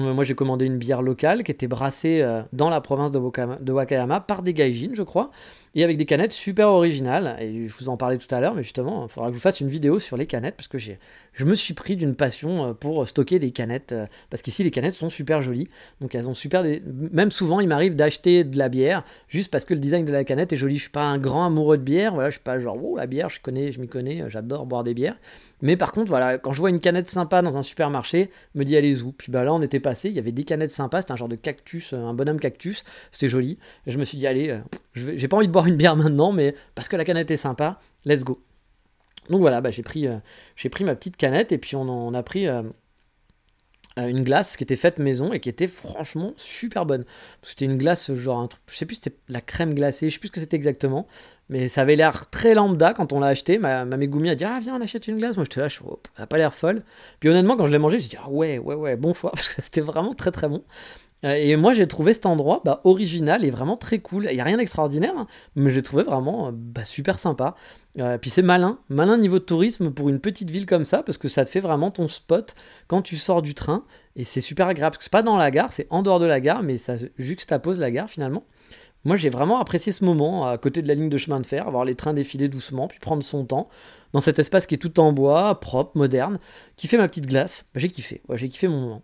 [0.00, 4.42] Moi, j'ai commandé une bière locale qui était brassée dans la province de, Wakayama par
[4.42, 5.30] des gaijins, je crois
[5.74, 7.36] et avec des canettes super originales.
[7.40, 9.42] Et je vous en parlais tout à l'heure, mais justement, il faudra que je vous
[9.42, 12.72] fasse une vidéo sur les canettes parce que je me suis pris d'une passion euh,
[12.74, 15.68] pour stocker des canettes, euh, parce qu'ici les canettes sont super jolies,
[16.00, 16.62] donc elles ont super...
[17.12, 20.24] Même souvent il m'arrive d'acheter de la bière, juste parce que le design de la
[20.24, 22.58] canette est joli, je suis pas un grand amoureux de bière, voilà, je suis pas
[22.58, 25.16] genre, oh la bière, je connais, je m'y connais, j'adore boire des bières,
[25.62, 28.76] mais par contre, voilà, quand je vois une canette sympa dans un supermarché, me dis
[28.76, 31.12] allez où Puis bah là on était passé, il y avait des canettes sympas, c'était
[31.12, 34.58] un genre de cactus, euh, un bonhomme cactus, c'était joli, je me suis dit allez,
[34.94, 37.80] j'ai pas envie de boire une bière maintenant, mais parce que la canette est sympa,
[38.06, 38.38] let's go.
[39.30, 40.18] Donc voilà, bah, j'ai pris, euh,
[40.70, 42.70] pris ma petite canette et puis on, a pris euh, euh,
[43.96, 47.04] une glace qui était faite maison et qui était franchement super bonne.
[47.42, 50.18] C'était une glace genre un truc, je sais plus c'était la crème glacée, je sais
[50.18, 51.06] plus ce que c'était exactement,
[51.48, 53.58] mais ça avait l'air très lambda quand on l'a acheté.
[53.58, 55.80] Ma, ma Megumi a dit ah viens on achète une glace, moi je te lâche,
[55.84, 56.82] oh, elle a pas l'air folle.
[57.20, 59.50] Puis honnêtement quand je l'ai mangé j'ai dit ah ouais ouais ouais bon choix parce
[59.50, 60.64] que c'était vraiment très très bon.
[61.24, 64.26] Et moi, j'ai trouvé cet endroit bah, original et vraiment très cool.
[64.28, 67.54] Il n'y a rien d'extraordinaire, hein, mais j'ai trouvé vraiment bah, super sympa.
[67.98, 71.18] Euh, puis c'est malin, malin niveau de tourisme pour une petite ville comme ça, parce
[71.18, 72.54] que ça te fait vraiment ton spot
[72.86, 73.84] quand tu sors du train,
[74.16, 76.24] et c'est super agréable, parce que c'est pas dans la gare, c'est en dehors de
[76.24, 78.44] la gare, mais ça juxtapose la gare finalement.
[79.04, 81.70] Moi j'ai vraiment apprécié ce moment à côté de la ligne de chemin de fer,
[81.70, 83.68] voir les trains défiler doucement, puis prendre son temps,
[84.12, 86.38] dans cet espace qui est tout en bois, propre, moderne,
[86.76, 89.02] qui fait ma petite glace, bah, j'ai kiffé, j'ai kiffé mon moment.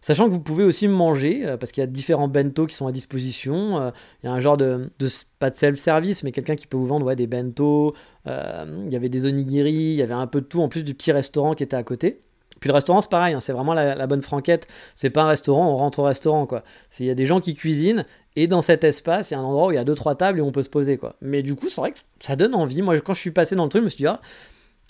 [0.00, 2.86] Sachant que vous pouvez aussi manger, euh, parce qu'il y a différents bento qui sont
[2.86, 3.80] à disposition.
[3.80, 3.90] Euh,
[4.22, 4.90] il y a un genre de,
[5.38, 7.92] pas de self-service, mais quelqu'un qui peut vous vendre des bento.
[8.26, 10.84] Euh, il y avait des onigiri, il y avait un peu de tout, en plus
[10.84, 12.20] du petit restaurant qui était à côté.
[12.60, 14.66] Puis le restaurant, c'est pareil, hein, c'est vraiment la, bonne franquette.
[14.94, 16.62] C'est pas un restaurant, on rentre au restaurant, quoi.
[16.98, 18.04] Il y a des gens qui cuisinent,
[18.36, 20.14] et dans cet espace, il y a un endroit où il y a deux trois
[20.14, 21.16] tables et on peut se poser, quoi.
[21.22, 22.82] Mais du coup, c'est vrai que ça donne envie.
[22.82, 24.20] Moi, quand je suis passé dans le truc, je me suis dit, ah,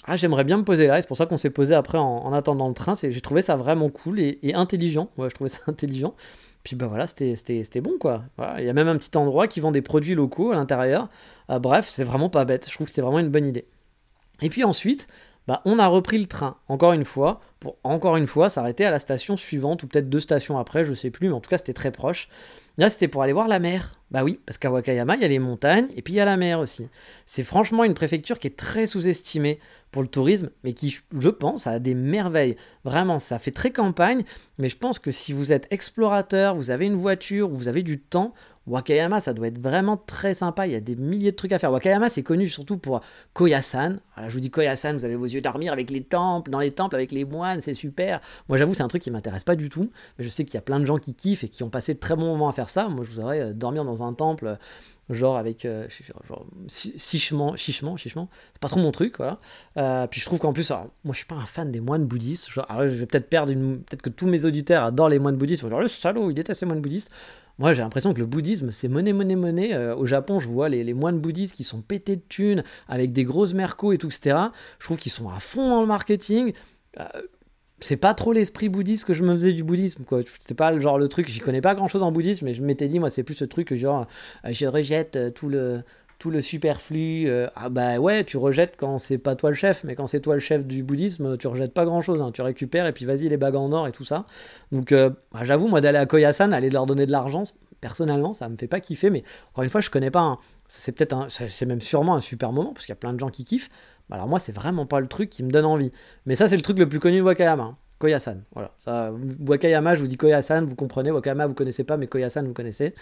[0.04, 2.68] ah, j'aimerais bien me poser là, c'est pour ça qu'on s'est posé après en, attendant
[2.68, 2.94] le train.
[2.94, 5.10] J'ai trouvé ça vraiment cool et, intelligent.
[5.18, 6.14] Ouais, je trouvais ça intelligent.
[6.64, 8.24] Puis bah voilà, c'était bon quoi.
[8.58, 11.08] Il y a même un petit endroit qui vend des produits locaux à l'intérieur.
[11.50, 12.66] Euh, bref, c'est vraiment pas bête.
[12.68, 13.66] Je trouve que c'était vraiment une bonne idée.
[14.42, 15.06] Et puis ensuite,
[15.46, 18.90] bah, on a repris le train, encore une fois, pour encore une fois s'arrêter à
[18.90, 21.58] la station suivante, ou peut-être deux stations après, je sais plus, mais en tout cas
[21.58, 22.28] c'était très proche.
[22.78, 23.94] Là c'était pour aller voir la mer.
[24.10, 26.24] Bah oui, parce qu'à Wakayama, il y a les montagnes, et puis il y a
[26.24, 26.88] la mer aussi.
[27.26, 29.60] C'est franchement une préfecture qui est très sous-estimée
[29.92, 32.56] pour le tourisme, mais qui, je pense, a des merveilles.
[32.84, 34.24] Vraiment, ça fait très campagne,
[34.58, 38.00] mais je pense que si vous êtes explorateur, vous avez une voiture, vous avez du
[38.00, 38.32] temps,
[38.66, 40.66] Wakayama, ça doit être vraiment très sympa.
[40.66, 41.72] Il y a des milliers de trucs à faire.
[41.72, 43.00] Wakayama, c'est connu surtout pour
[43.32, 43.96] Koyasan.
[44.16, 46.94] je vous dis Koyasan, vous avez vos yeux dormir avec les temples, dans les temples
[46.94, 48.20] avec les moines, c'est super.
[48.48, 49.90] Moi, j'avoue, c'est un truc qui m'intéresse pas du tout.
[50.18, 51.94] Mais je sais qu'il y a plein de gens qui kiffent et qui ont passé
[51.94, 52.88] de très bons moments à faire ça.
[52.88, 54.58] Moi, je voudrais euh, dormir dans un temple
[55.10, 55.86] genre avec euh,
[56.28, 59.38] genre, chichement, chichement, chichement, c'est pas trop mon truc, voilà.
[59.76, 62.50] Euh, puis je trouve qu'en plus, moi je suis pas un fan des moines bouddhistes,
[62.50, 65.68] genre, je vais peut-être perdre une, peut-être que tous mes auditeurs adorent les moines bouddhistes,
[65.68, 67.10] genre le salaud, il déteste les moines bouddhistes.
[67.60, 69.74] Moi, j'ai l'impression que le bouddhisme, c'est monnaie, monnaie, monnaie.
[69.74, 73.22] Euh, au Japon, je vois les, moines bouddhistes qui sont pétés de thunes, avec des
[73.22, 74.34] grosses mercos et tout, etc.
[74.78, 76.54] Je trouve qu'ils sont à fond dans le marketing.
[76.98, 77.04] Euh,
[77.80, 80.20] c'est pas trop l'esprit bouddhiste que je me faisais du bouddhisme, quoi.
[80.38, 82.62] C'était pas le genre le truc, j'y connais pas grand chose en bouddhisme, mais je
[82.62, 84.06] m'étais dit, moi, c'est plus ce truc genre,
[84.46, 85.82] euh, je rejette tout le
[86.20, 87.28] tout le superflu.
[87.28, 90.20] Euh, ah bah ouais, tu rejettes quand c'est pas toi le chef, mais quand c'est
[90.20, 92.22] toi le chef du bouddhisme, tu rejettes pas grand chose.
[92.22, 92.30] Hein.
[92.30, 94.26] Tu récupères et puis vas-y les bagues en or et tout ça.
[94.70, 97.44] Donc euh, bah, j'avoue, moi d'aller à Koyasan, aller leur donner de l'argent,
[97.80, 99.08] personnellement, ça me fait pas kiffer.
[99.08, 100.20] Mais encore une fois, je connais pas.
[100.20, 100.38] Hein.
[100.68, 103.30] C'est peut-être c'est même sûrement un super moment parce qu'il y a plein de gens
[103.30, 103.70] qui kiffent.
[104.10, 105.90] Alors moi, c'est vraiment pas le truc qui me donne envie.
[106.26, 107.62] Mais ça, c'est le truc le plus connu de Wakayama.
[107.62, 107.76] Hein.
[107.98, 108.72] Koyasan, voilà.
[109.46, 111.10] Wakayama, je vous dis Koyasan, vous comprenez.
[111.10, 112.94] Wakayama, vous connaissez pas, mais Koyasan, vous connaissez.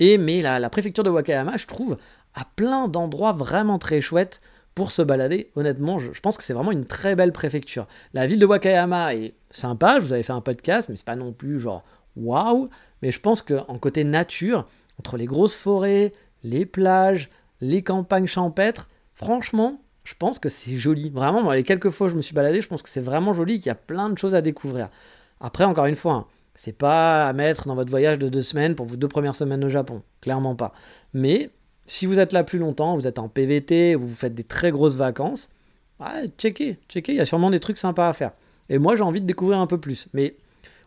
[0.00, 1.98] Et mais la, préfecture de Wakayama, je trouve,
[2.34, 4.40] à plein d'endroits vraiment très chouettes
[4.74, 5.50] pour se balader.
[5.56, 7.86] Honnêtement, je, pense que c'est vraiment une très belle préfecture.
[8.14, 11.16] La ville de Wakayama est sympa, je vous avais fait un podcast, mais c'est pas
[11.16, 11.84] non plus genre
[12.16, 12.70] waouh.
[13.02, 14.66] Mais je pense qu'en côté nature,
[14.98, 17.28] entre les grosses forêts, les plages,
[17.60, 21.10] les campagnes champêtres, franchement, je pense que c'est joli.
[21.10, 23.34] Vraiment, moi, les quelques fois où je me suis baladé, je pense que c'est vraiment
[23.34, 24.88] joli, qu'il y a plein de choses à découvrir.
[25.40, 28.74] Après, encore une fois, hein, c'est pas à mettre dans votre voyage de deux semaines
[28.74, 30.72] pour vos deux premières semaines au Japon, clairement pas.
[31.14, 31.50] Mais
[31.86, 34.96] si vous êtes là plus longtemps, vous êtes en PVT, vous faites des très grosses
[34.96, 35.50] vacances,
[36.00, 38.32] ouais, checkez, checkez, il y a sûrement des trucs sympas à faire.
[38.68, 40.08] Et moi, j'ai envie de découvrir un peu plus.
[40.12, 40.36] Mais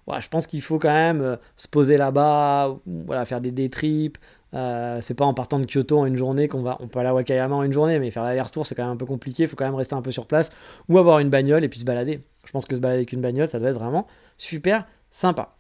[0.08, 3.70] ouais, je pense qu'il faut quand même euh, se poser là-bas, voilà, faire des day
[3.70, 4.18] trips.
[4.54, 6.78] Euh, c'est pas en partant de Kyoto en une journée qu'on va.
[6.80, 8.98] On peut aller à Wakayama en une journée, mais faire l'aller-retour, c'est quand même un
[8.98, 9.44] peu compliqué.
[9.44, 10.52] Il faut quand même rester un peu sur place
[10.90, 12.22] ou avoir une bagnole et puis se balader.
[12.46, 15.56] Je pense que se balader avec une bagnole, ça doit être vraiment super sympa.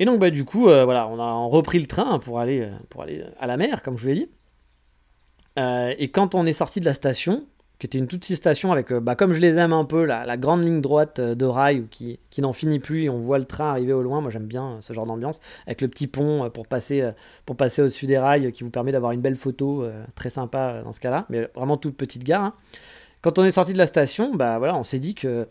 [0.00, 2.70] Et donc, bah, du coup, euh, voilà, on a repris le train pour aller, euh,
[2.88, 4.30] pour aller à la mer, comme je vous l'ai dit.
[5.58, 7.46] Euh, et quand on est sorti de la station,
[7.78, 10.36] qui était une toute petite station avec, bah, comme je les aime un peu, la,
[10.38, 13.70] grande ligne droite de rail qui, qui n'en finit plus et on voit le train
[13.70, 14.22] arriver au loin.
[14.22, 17.10] Moi, j'aime bien ce genre d'ambiance, avec le petit pont pour passer,
[17.44, 20.92] pour passer au-dessus des rails qui vous permet d'avoir une belle photo, très sympa dans
[20.92, 22.44] ce cas-là, mais vraiment toute petite gare.
[22.44, 22.54] Hein.
[23.22, 25.46] Quand on est sorti de la station, bah voilà, on s'est dit que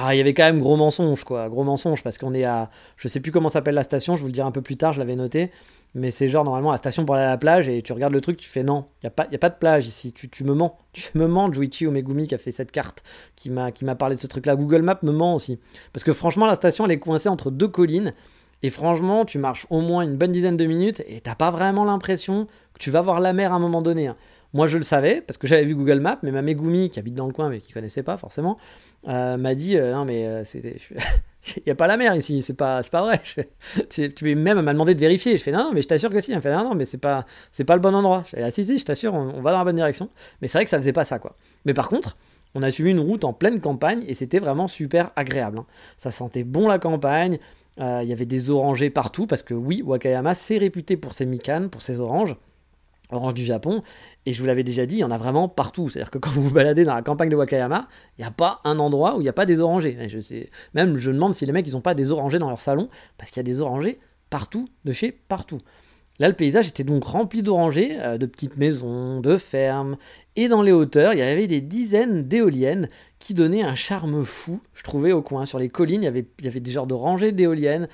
[0.00, 1.48] bah, il y avait quand même gros mensonge, quoi.
[1.48, 2.70] Gros mensonge, parce qu'on est à.
[2.96, 4.92] Je sais plus comment s'appelle la station, je vous le dirai un peu plus tard,
[4.92, 5.50] je l'avais noté.
[5.94, 8.20] Mais c'est genre normalement la station pour aller à la plage et tu regardes le
[8.20, 10.44] truc, tu fais non, il n'y a, pas, a pas de plage ici, tu, tu
[10.44, 10.76] me mens.
[10.92, 13.02] Tu me mens, Juichi Omegumi qui a fait cette carte,
[13.36, 14.56] qui m'a parlé de ce truc-là.
[14.56, 15.58] Google Maps me ment aussi.
[15.92, 18.14] Parce que franchement, la station elle est coincée entre deux collines.
[18.62, 21.84] Et franchement, tu marches au moins une bonne dizaine de minutes et t'as pas vraiment
[21.84, 24.10] l'impression que tu vas voir la mer à un moment donné.
[24.54, 27.14] Moi, je le savais parce que j'avais vu Google Maps, mais ma Megumi, qui habite
[27.14, 28.56] dans le coin mais qui connaissait pas forcément,
[29.06, 30.42] euh, m'a dit euh, Non, mais euh,
[31.56, 33.20] il n'y a pas la mer ici, c'est pas, pas vrai.
[33.90, 35.36] tu tu même m'a demandé de vérifier.
[35.36, 36.32] Je fais Non, mais je t'assure que si.
[36.32, 37.26] Elle fait Non, non, mais c'est pas,
[37.66, 38.22] pas le bon endroit.
[38.24, 40.08] Je fais Ah, si, si, je t'assure, on, va dans la bonne direction.
[40.40, 41.36] Mais c'est vrai que ça faisait pas ça, quoi.
[41.66, 42.16] Mais par contre,
[42.54, 45.58] on a suivi une route en pleine campagne et c'était vraiment super agréable.
[45.58, 45.66] Hein.
[45.98, 47.38] Ça sentait bon la campagne.
[47.80, 51.68] Il y avait des orangers partout parce que oui, Wakayama, c'est réputé pour ses mikan,
[51.68, 52.34] pour ses oranges
[53.10, 53.82] orange du Japon.
[54.26, 55.88] Et je vous l'avais déjà dit, il y en a vraiment partout.
[55.88, 58.60] C'est-à-dire que quand vous vous baladez dans la campagne de Wakayama, il n'y a pas
[58.64, 59.96] un endroit où il n'y a pas des orangers.
[60.08, 62.60] je sais, même je demande si les mecs, ils n'ont pas des orangers dans leur
[62.60, 63.98] salon, parce qu'il y a des orangers
[64.30, 65.60] partout, de chez partout.
[66.20, 69.96] Là, le paysage était donc rempli d'orangers, euh, de petites maisons, de fermes,
[70.34, 74.60] et dans les hauteurs, il y avait des dizaines d'éoliennes qui donnaient un charme fou,
[74.74, 75.46] je trouvais, au coin.
[75.46, 76.08] Sur les collines, il y
[76.48, 77.88] avait, des genres de rangées d'éoliennes,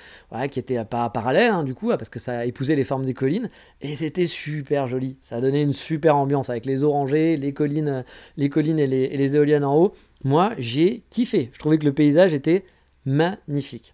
[0.51, 3.49] qui étaient pas parallèles, hein, du coup, parce que ça épousait les formes des collines,
[3.81, 5.17] et c'était super joli.
[5.21, 8.03] Ça donné une super ambiance avec les orangers, les collines,
[8.37, 9.93] les collines et les, et les éoliennes en haut.
[10.23, 11.49] Moi, j'ai kiffé.
[11.53, 12.65] Je trouvais que le paysage était
[13.05, 13.93] magnifique.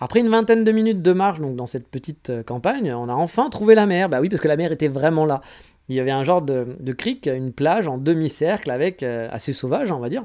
[0.00, 3.48] Après une vingtaine de minutes de marche dans cette petite euh, campagne, on a enfin
[3.48, 4.08] trouvé la mer.
[4.08, 5.40] Bah oui, parce que la mer était vraiment là.
[5.88, 9.52] Il y avait un genre de, de crique, une plage en demi-cercle avec euh, assez
[9.52, 10.24] sauvage, on va dire,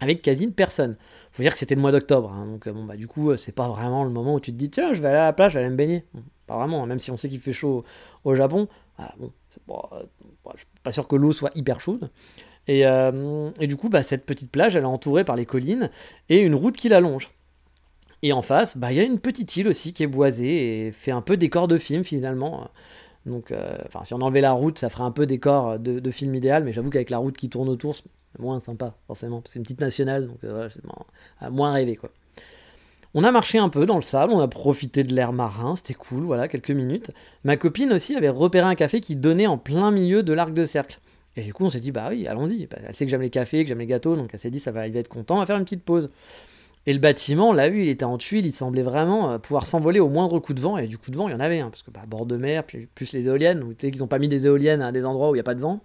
[0.00, 0.96] avec quasi une personne.
[1.32, 3.54] Faut dire que c'était le mois d'octobre, hein, donc euh, bon bah du coup c'est
[3.54, 5.52] pas vraiment le moment où tu te dis tiens je vais aller à la plage,
[5.52, 6.04] je vais aller me baigner.
[6.46, 7.84] pas vraiment, hein, même si on sait qu'il fait chaud
[8.24, 8.68] au Japon.
[8.98, 9.32] Ah, bon,
[10.54, 12.10] je suis pas sûr que l'eau soit hyper chaude.
[12.68, 12.84] Et,
[13.66, 15.90] du coup, bah, cette petite plage, elle est entourée par les collines
[16.28, 17.30] et une route qui la longe.
[18.22, 20.92] Et en face, bah, il y a une petite île aussi qui est boisée et
[20.92, 22.68] fait un peu décor de film finalement.
[23.26, 26.34] Donc, euh, enfin, si on enlevait la route, ça ferait un peu décor de, film
[26.34, 28.04] idéal, mais j'avoue qu'avec la route qui tourne autour, c'est
[28.38, 29.42] moins sympa, forcément.
[29.44, 30.82] C'est une petite nationale, donc euh, c'est
[31.50, 32.10] moins, rêver, quoi.
[33.12, 35.94] On a marché un peu dans le sable, on a profité de l'air marin, c'était
[35.94, 37.10] cool, voilà, quelques minutes.
[37.42, 40.64] Ma copine aussi avait repéré un café qui donnait en plein milieu de l'arc de
[40.64, 41.00] cercle.
[41.34, 42.68] Et du coup, on s'est dit, bah oui, allons-y.
[42.86, 44.70] Elle sait que j'aime les cafés, que j'aime les gâteaux, donc elle s'est dit, ça
[44.70, 46.08] va, il va être content, on va faire une petite pause.
[46.86, 50.08] Et le bâtiment, vu, il était en tuile, il semblait vraiment euh, pouvoir s'envoler au
[50.08, 51.82] moindre coup de vent, et du coup de vent, il y en avait, hein, parce
[51.82, 54.80] que bah, bord de mer, plus, les éoliennes, savez qu'ils n'ont pas mis des éoliennes
[54.80, 55.80] à des endroits où il n'y a pas de vent,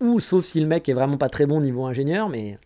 [0.00, 2.58] ou sauf si le mec est vraiment pas très bon niveau ingénieur, mais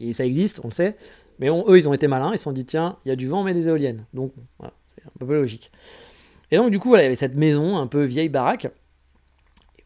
[0.00, 0.96] et ça existe, on le sait,
[1.38, 3.28] mais eux, ils ont été malins, ils se sont dit, tiens, il y a du
[3.28, 5.70] vent, on met des éoliennes, donc voilà, c'est un peu logique.
[6.50, 8.68] Et donc du coup, voilà, il y avait cette maison, un peu vieille baraque,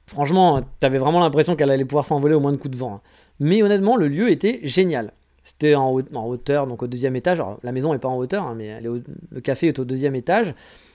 [0.09, 2.95] Franchement, t'avais vraiment l'impression qu'elle allait pouvoir s'envoler au moins de coups de vent.
[2.95, 3.01] hein.
[3.41, 5.13] Mais honnêtement, le lieu était génial.
[5.49, 7.43] C'était en, haute- en hauteur, donc au deuxième étage.
[7.63, 10.53] La maison n'est pas en hauteur, hein, mais le café est au deuxième étage.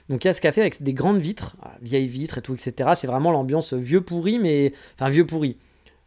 [0.10, 2.54] Donc il y a ce café avec des grandes vitres, ah, vieilles vitres et tout,
[2.54, 2.92] etc.
[2.96, 4.72] C'est vraiment l'ambiance vieux pourri, mais.
[4.94, 5.58] Enfin, vieux pourri.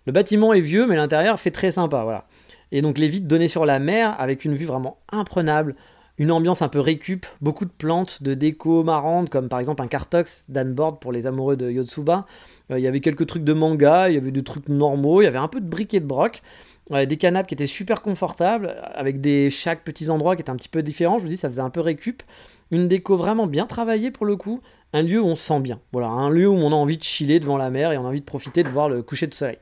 [0.07, 2.29] Le bâtiment est vieux, mais l'intérieur fait très sympa, voilà.
[2.71, 5.75] Et donc les vitres donnaient sur la mer avec une vue vraiment imprenable,
[6.19, 9.87] une ambiance un peu récup, beaucoup de plantes, de déco marrantes, comme par exemple un
[9.87, 12.27] Cartox d'Anboard pour les amoureux de Yotsuba.
[12.71, 15.25] Euh, Il y avait quelques trucs de manga, il y avait des trucs normaux, il
[15.25, 16.43] y avait un peu de briques et de broc.
[16.89, 20.69] Des canapes qui étaient super confortables, avec des chaque petits endroits qui étaient un petit
[20.69, 21.19] peu différents.
[21.19, 22.23] Je vous dis, ça faisait un peu récup.
[22.71, 24.61] Une déco vraiment bien travaillée pour le coup.
[24.93, 25.81] Un lieu où on se sent bien.
[25.91, 28.09] Voilà, un lieu où on a envie de chiller devant la mer et on a
[28.09, 29.59] envie de profiter de voir le coucher de soleil.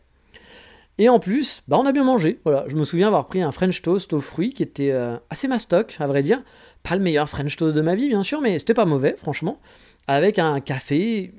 [0.98, 2.40] Et en plus, bah on a bien mangé.
[2.44, 5.48] Voilà, je me souviens avoir pris un French toast aux fruits qui était euh, assez
[5.48, 6.42] mastoc, à vrai dire.
[6.82, 9.60] Pas le meilleur French toast de ma vie, bien sûr, mais c'était pas mauvais, franchement.
[10.06, 11.34] Avec un café,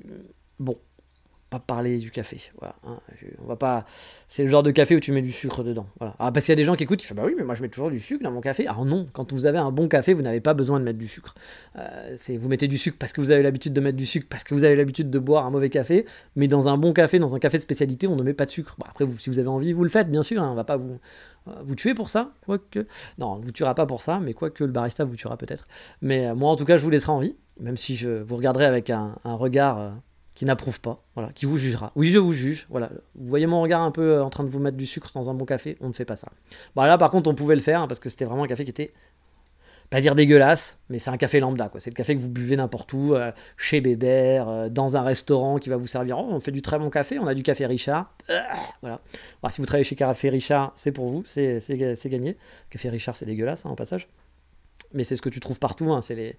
[0.58, 0.74] bon,
[1.58, 2.40] parler du café.
[2.62, 2.98] Hein,
[3.42, 3.84] on va pas.
[4.28, 5.86] C'est le genre de café où tu mets du sucre dedans.
[5.98, 6.14] Voilà.
[6.18, 7.54] Ah, parce qu'il y a des gens qui écoutent, ils font bah oui, mais moi
[7.54, 8.66] je mets toujours du sucre dans mon café.
[8.66, 11.08] Alors non, quand vous avez un bon café, vous n'avez pas besoin de mettre du
[11.08, 11.34] sucre.
[11.78, 14.26] Euh, c'est vous mettez du sucre parce que vous avez l'habitude de mettre du sucre,
[14.28, 16.06] parce que vous avez l'habitude de boire un mauvais café.
[16.34, 18.50] Mais dans un bon café, dans un café de spécialité, on ne met pas de
[18.50, 18.76] sucre.
[18.86, 20.42] Après, si vous avez envie, vous le faites, bien sûr.
[20.42, 20.98] hein, on va pas vous
[21.48, 22.86] euh, vous tuer pour ça, quoique.
[23.18, 25.66] Non, on vous tuera pas pour ça, mais quoique le barista vous tuera peut-être.
[26.02, 28.36] Mais euh, moi, en tout cas, je vous laisserai en vie, même si je vous
[28.36, 29.92] regarderai avec un regard.
[30.36, 31.92] Qui n'approuve pas, voilà, qui vous jugera.
[31.96, 32.90] Oui, je vous juge, voilà.
[33.14, 35.30] Vous voyez mon regard un peu euh, en train de vous mettre du sucre dans
[35.30, 36.28] un bon café, on ne fait pas ça.
[36.76, 38.64] Bon, là, par contre, on pouvait le faire hein, parce que c'était vraiment un café
[38.64, 38.92] qui était
[39.88, 41.80] pas dire dégueulasse, mais c'est un café lambda, quoi.
[41.80, 45.58] C'est le café que vous buvez n'importe où, euh, chez Bébert, euh, dans un restaurant
[45.58, 46.18] qui va vous servir.
[46.18, 48.14] Oh, on fait du très bon café, on a du café Richard.
[48.82, 49.00] Voilà.
[49.42, 51.60] Alors, si vous travaillez chez Café Richard, c'est pour vous, c'est
[52.06, 52.36] gagné.
[52.68, 54.06] Café Richard, c'est dégueulasse, hein, au passage.
[54.92, 56.36] Mais c'est ce que tu trouves partout, hein, c'est les.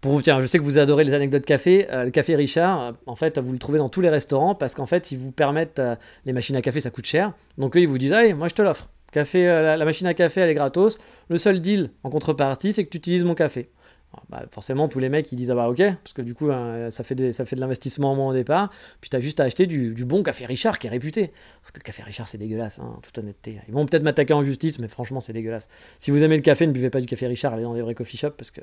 [0.00, 1.86] Pour vous, tiens, je sais que vous adorez les anecdotes café.
[1.90, 4.74] euh, le café Richard, euh, en fait, vous le trouvez dans tous les restaurants parce
[4.74, 5.78] qu'en fait, ils vous permettent.
[5.78, 7.32] euh, les machines à café, ça coûte cher.
[7.56, 8.90] Donc, eux, ils vous disent Allez, moi, je te l'offre.
[9.14, 10.98] La, machine à café, elle est gratos.
[11.30, 13.70] Le seul deal en contrepartie, c'est que tu utilises mon café.
[14.12, 16.50] Alors, bah, forcément, tous les mecs, ils disent Ah bah, ok, parce que du coup,
[16.50, 18.70] hein, ça, fait de l'investissement en moins au départ.
[19.00, 21.32] Puis, tu as juste à acheter du, bon café Richard qui est réputé.
[21.62, 23.60] Parce que café Richard, c'est dégueulasse, hein, en toute honnêteté.
[23.66, 25.68] Ils vont peut-être m'attaquer en justice, mais franchement, c'est dégueulasse.
[25.98, 27.94] Si vous aimez le café, ne buvez pas du café Richard, allez dans les vrais
[27.94, 28.60] coffee shops parce que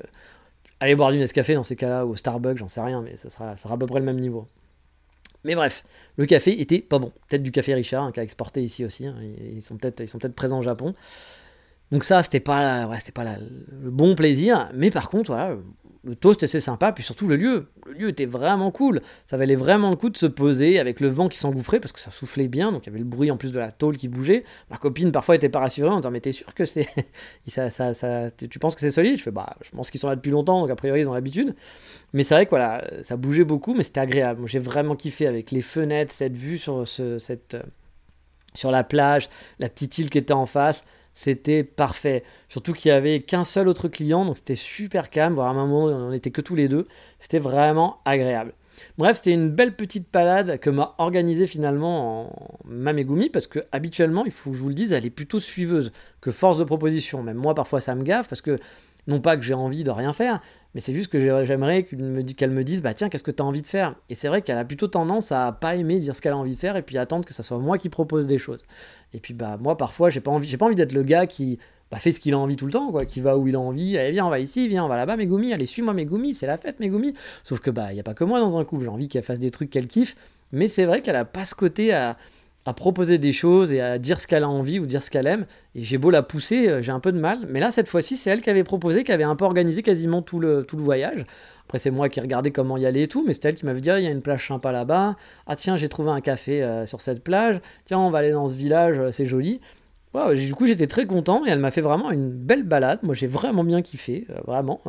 [0.80, 3.28] allez boire du Nescafé dans ces cas-là, ou au Starbucks, j'en sais rien, mais ça
[3.28, 4.46] sera, à peu près le même niveau.
[5.44, 5.84] Mais bref,
[6.16, 7.12] le café était pas bon.
[7.28, 9.06] Peut-être du café Richard, hein, qui a exporté ici aussi.
[9.06, 9.16] hein,
[9.52, 10.94] Ils sont peut-être présents au Japon.
[11.92, 14.70] Donc ça, c'était pas, pas la- le bon plaisir.
[14.74, 15.56] Mais par contre, voilà,
[16.04, 17.66] le toast était sympa, puis surtout le lieu.
[17.86, 19.00] Le lieu était vraiment cool.
[19.24, 22.00] Ça valait vraiment le coup de se poser avec le vent qui s'engouffrait parce que
[22.00, 24.08] ça soufflait bien, donc il y avait le bruit en plus de la tôle qui
[24.08, 24.44] bougeait.
[24.70, 26.88] Ma copine parfois était pas rassurée en disant mais t'es sûr que c'est,
[27.46, 29.18] ça, ça, tu penses que c'est solide?
[29.18, 31.14] Je fais bah je pense qu'ils sont là depuis longtemps, donc a priori ils ont
[31.14, 31.54] l'habitude.
[32.12, 34.46] Mais c'est vrai que voilà, ça bougeait beaucoup, mais c'était agréable.
[34.46, 37.62] J'ai vraiment kiffé avec les fenêtres, cette vue sur ce, cette, euh,
[38.54, 39.28] sur la plage,
[39.58, 40.84] la petite île qui était en face.
[41.14, 42.24] C'était parfait.
[42.48, 45.34] Surtout qu'il y avait qu'un seul autre client, donc c'était super calme.
[45.34, 46.86] Voire à un moment, on n'était que tous les deux.
[47.18, 48.52] C'était vraiment agréable.
[48.98, 54.24] Bref, c'était une belle petite balade que m'a organisée finalement en Mamegumi parce que habituellement,
[54.24, 57.22] il faut que je vous le dise, elle est plutôt suiveuse que force de proposition.
[57.22, 58.58] Même moi, parfois, ça me gaffe parce que
[59.06, 60.40] non pas que j'ai envie de rien faire,
[60.74, 63.46] mais c'est juste que j'ai- j'aimerais qu'elle me, dise bah tiens, qu'est-ce que tu as
[63.46, 63.94] envie de faire?
[64.08, 66.54] Et c'est vrai qu'elle a plutôt tendance à pas aimer dire ce qu'elle a envie
[66.54, 68.62] de faire et puis attendre que ça soit moi qui propose des choses.
[69.12, 71.58] Et puis bah moi parfois, j'ai pas envie j'ai pas envie d'être le gars qui
[71.90, 73.60] bah, fait ce qu'il a envie tout le temps quoi, qui va où il a
[73.60, 76.46] envie, allez viens, on va ici, viens, on va là-bas Megumi, allez suis-moi Megumi, c'est
[76.46, 77.14] la fête Megumi.
[77.42, 79.22] Sauf que bah il y a pas que moi dans un couple, j'ai envie qu'elle
[79.22, 80.16] fasse des trucs qu'elle kiffe,
[80.50, 82.16] mais c'est vrai qu'elle a pas ce côté à
[82.66, 85.26] à proposer des choses et à dire ce qu'elle a envie ou dire ce qu'elle
[85.26, 85.46] aime.
[85.74, 87.40] Et j'ai beau la pousser, euh, j'ai un peu de mal.
[87.48, 90.22] Mais là, cette fois-ci, c'est elle qui avait proposé, qui avait un peu organisé quasiment
[90.22, 91.26] tout le, tout le voyage.
[91.66, 93.80] Après, c'est moi qui regardais comment y aller et tout, mais c'était elle qui m'avait
[93.80, 95.16] dit ah, il y a une plage sympa là-bas.
[95.46, 97.60] Ah, tiens, j'ai trouvé un café euh, sur cette plage.
[97.84, 99.60] Tiens, on va aller dans ce village, euh, c'est joli.
[100.34, 103.00] Du coup, j'étais très content et elle m'a fait vraiment une belle balade.
[103.02, 104.80] Moi, j'ai vraiment bien kiffé, vraiment.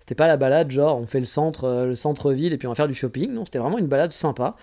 [0.00, 2.74] c'était pas la balade genre on fait le centre, le centre-ville et puis on va
[2.74, 3.32] faire du shopping.
[3.32, 4.56] Non, c'était vraiment une balade sympa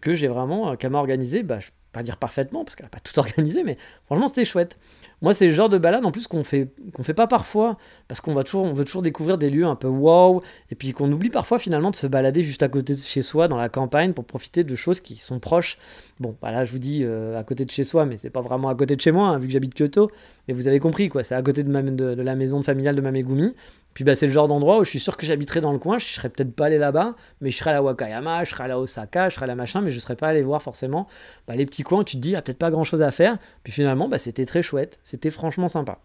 [0.00, 1.42] que j'ai vraiment, qu'elle m'a organisée.
[1.42, 1.58] Bah,
[1.96, 4.78] pas dire parfaitement, parce qu'elle n'a pas tout organisé, mais franchement, c'était chouette.
[5.22, 8.20] Moi, c'est le genre de balade en plus qu'on fait, qu'on fait pas parfois, parce
[8.20, 11.58] qu'on toujours, veut toujours découvrir des lieux un peu wow, et puis qu'on oublie parfois
[11.58, 14.62] finalement de se balader juste à côté de chez soi, dans la campagne, pour profiter
[14.62, 15.78] de choses qui sont proches.
[16.20, 18.42] Bon, bah là, je vous dis euh, à côté de chez soi, mais c'est pas
[18.42, 20.08] vraiment à côté de chez moi, hein, vu que j'habite Kyoto,
[20.48, 23.54] mais vous avez compris, quoi, c'est à côté de, la maison familiale de Mamegumi,
[23.96, 25.98] puis bah, c'est le genre d'endroit où je suis sûr que j'habiterais dans le coin,
[25.98, 28.68] je serais peut-être pas allé là-bas, mais je serais à la Wakayama, je serais à
[28.68, 31.08] la Osaka, je serais à la machin, mais je serais pas allé voir forcément
[31.48, 33.38] bah, les petits coins où tu te dis, il a peut-être pas grand-chose à faire.
[33.62, 36.00] Puis finalement, bah, c'était très chouette, c'était franchement sympa.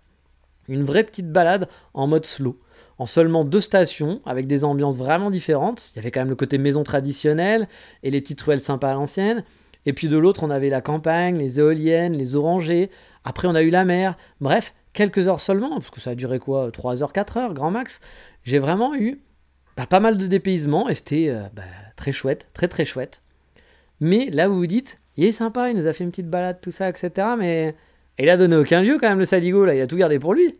[0.68, 2.60] Une vraie petite balade en mode slow
[3.00, 5.90] en seulement deux stations, avec des ambiances vraiment différentes.
[5.92, 7.68] Il y avait quand même le côté maison traditionnelle
[8.04, 9.44] et les petites ruelles sympas à l'ancienne.
[9.88, 12.92] Et puis de l'autre, on avait la campagne, les éoliennes, les orangers.
[13.24, 14.18] Après, on a eu la mer.
[14.40, 17.72] Bref, quelques heures seulement, parce que ça a duré quoi 3 heures, 4 heures, grand
[17.72, 18.02] max.
[18.44, 19.20] J'ai vraiment eu
[19.78, 21.64] bah, pas mal de dépaysement et c'était euh, bah,
[21.96, 23.24] très chouette, très très chouette.
[24.00, 26.60] Mais là, vous vous dites, il est sympa, il nous a fait une petite balade,
[26.62, 27.30] tout ça, etc.
[27.36, 27.76] Mais
[28.20, 30.34] il a donné aucun lieu quand même, le Saligo, là, il a tout gardé pour
[30.34, 30.56] lui.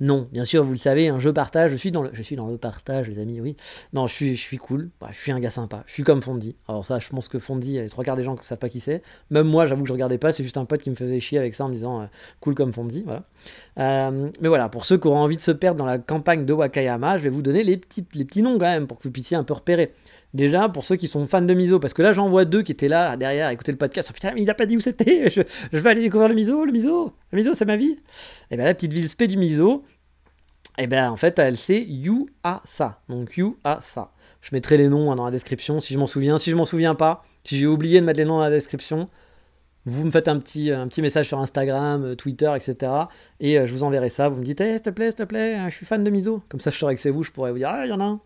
[0.00, 3.08] Non, bien sûr, vous le savez, un jeu partage, je suis dans le, je partage,
[3.08, 3.56] les amis, oui.
[3.92, 6.54] Non, je suis, je suis cool, je suis un gars sympa, je suis comme Fondy.
[6.68, 8.78] Alors ça, je pense que Fondy, les trois quarts des gens ne savent pas qui
[8.78, 9.02] c'est.
[9.30, 11.38] Même moi, j'avoue que je regardais pas, c'est juste un pote qui me faisait chier
[11.38, 12.06] avec ça en me disant euh,
[12.38, 13.24] cool comme Fondy, voilà.
[13.80, 16.52] Euh, mais voilà, pour ceux qui auront envie de se perdre dans la campagne de
[16.52, 17.80] Wakayama, je vais vous donner les,
[18.14, 19.94] les petits noms quand même, pour que vous puissiez un peu repérer.
[20.34, 22.72] Déjà, pour ceux qui sont fans de Miso, parce que là, j'en vois deux qui
[22.72, 24.08] étaient là, derrière, écouter le podcast.
[24.10, 25.30] Oh, putain, mais il a pas dit où c'était.
[25.30, 25.42] Je,
[25.78, 27.12] vais aller découvrir le Miso, le Miso.
[27.32, 27.92] Le Miso, c'est ma vie.
[27.92, 27.98] Et
[28.50, 29.84] eh bien, la petite ville spé du Miso,
[30.78, 33.00] et eh bien en fait elle c'est Yuasa.
[33.08, 34.12] Donc Yuasa.
[34.40, 36.38] Je mettrai les noms hein, dans la description si je m'en souviens.
[36.38, 39.08] Si je m'en souviens pas, si j'ai oublié de mettre les noms dans la description,
[39.84, 42.92] vous me faites un petit, un petit message sur Instagram, euh, Twitter, etc.
[43.40, 44.28] Et euh, je vous enverrai ça.
[44.28, 46.42] Vous me dites, hey, s'il te plaît, s'il te plaît, je suis fan de Miso.
[46.48, 48.00] Comme ça, je saurais que c'est vous, je pourrais vous dire, ah, il y en
[48.00, 48.20] a un.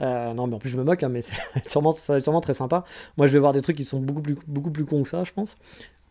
[0.00, 1.20] Euh, non, mais en plus, je me moque, hein, mais
[1.66, 2.84] sûrement, sûrement très sympa.
[3.16, 5.24] Moi, je vais voir des trucs qui sont beaucoup plus, beaucoup plus cons que ça,
[5.24, 5.56] je pense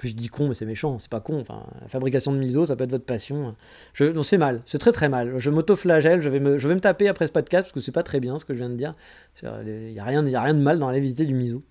[0.08, 1.40] je dis con, mais c'est méchant, c'est pas con.
[1.42, 3.56] Enfin, la fabrication de miso, ça peut être votre passion.
[3.94, 5.38] Je, non, c'est mal, c'est très très mal.
[5.38, 7.92] Je m'auto-flagelle, je vais me, je vais me taper après ce podcast parce que c'est
[7.92, 8.94] pas très bien ce que je viens de dire.
[9.42, 11.64] Il n'y a, rien, a rien de mal dans aller visiter du miso.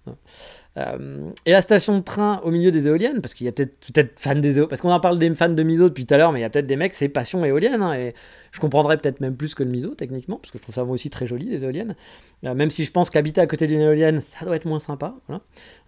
[0.78, 3.78] Euh, et la station de train au milieu des éoliennes, parce qu'il y a peut-être
[3.92, 6.18] peut-être fans des éoliennes, parce qu'on en parle des fans de miso depuis tout à
[6.18, 8.14] l'heure, mais il y a peut-être des mecs, c'est passion éolienne, hein, et
[8.52, 10.94] je comprendrais peut-être même plus que le miso techniquement, parce que je trouve ça moi
[10.94, 11.96] aussi très joli, les éoliennes.
[12.44, 15.14] Euh, même si je pense qu'habiter à côté d'une éolienne, ça doit être moins sympa,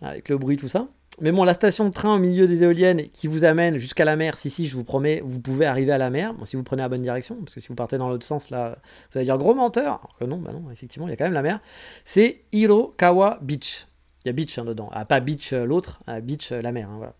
[0.03, 0.89] avec le bruit, tout ça.
[1.21, 4.17] Mais bon, la station de train au milieu des éoliennes qui vous amène jusqu'à la
[4.17, 6.83] mer, si, si, je vous promets, vous pouvez arriver à la mer, si vous prenez
[6.83, 8.79] la bonne direction, parce que si vous partez dans l'autre sens, là,
[9.13, 10.01] vous allez dire gros menteur.
[10.03, 11.61] Alors que non, bah non, effectivement, il y a quand même la mer.
[12.05, 13.87] C'est Hirokawa Beach.
[14.25, 14.89] Il y a beach hein, dedans.
[14.93, 16.89] Ah, pas beach euh, l'autre, ah, beach euh, la mer.
[16.89, 17.15] Hein, voilà.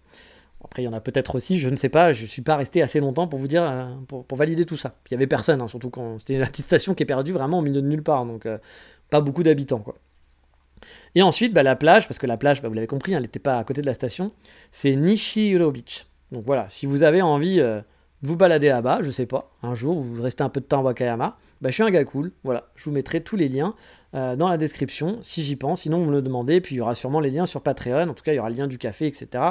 [0.65, 2.57] Après, il y en a peut-être aussi, je ne sais pas, je ne suis pas
[2.57, 4.95] resté assez longtemps pour vous dire, euh, pour, valider tout ça.
[5.11, 7.61] Il y avait personne, hein, surtout quand c'était une petite station qui est perdue vraiment
[7.61, 8.49] au milieu de nulle part, donc
[9.11, 9.95] pas beaucoup d'habitants, quoi.
[11.15, 13.39] Et ensuite, bah, la plage, parce que la plage, bah, vous l'avez compris, elle n'était
[13.39, 14.33] pas à côté de la station,
[14.71, 16.07] c'est Nishiro Beach.
[16.33, 17.81] Donc voilà, si vous avez envie euh,
[18.23, 20.81] de vous balader là-bas, je sais pas, un jour, vous restez un peu de temps
[20.81, 23.75] à Wakayama, bah, je suis un gars cool, voilà, je vous mettrai tous les liens
[24.15, 26.81] euh, dans la description, si j'y pense, sinon vous me le demandez, puis il y
[26.81, 28.79] aura sûrement les liens sur Patreon, en tout cas il y aura le lien du
[28.79, 29.45] café, etc.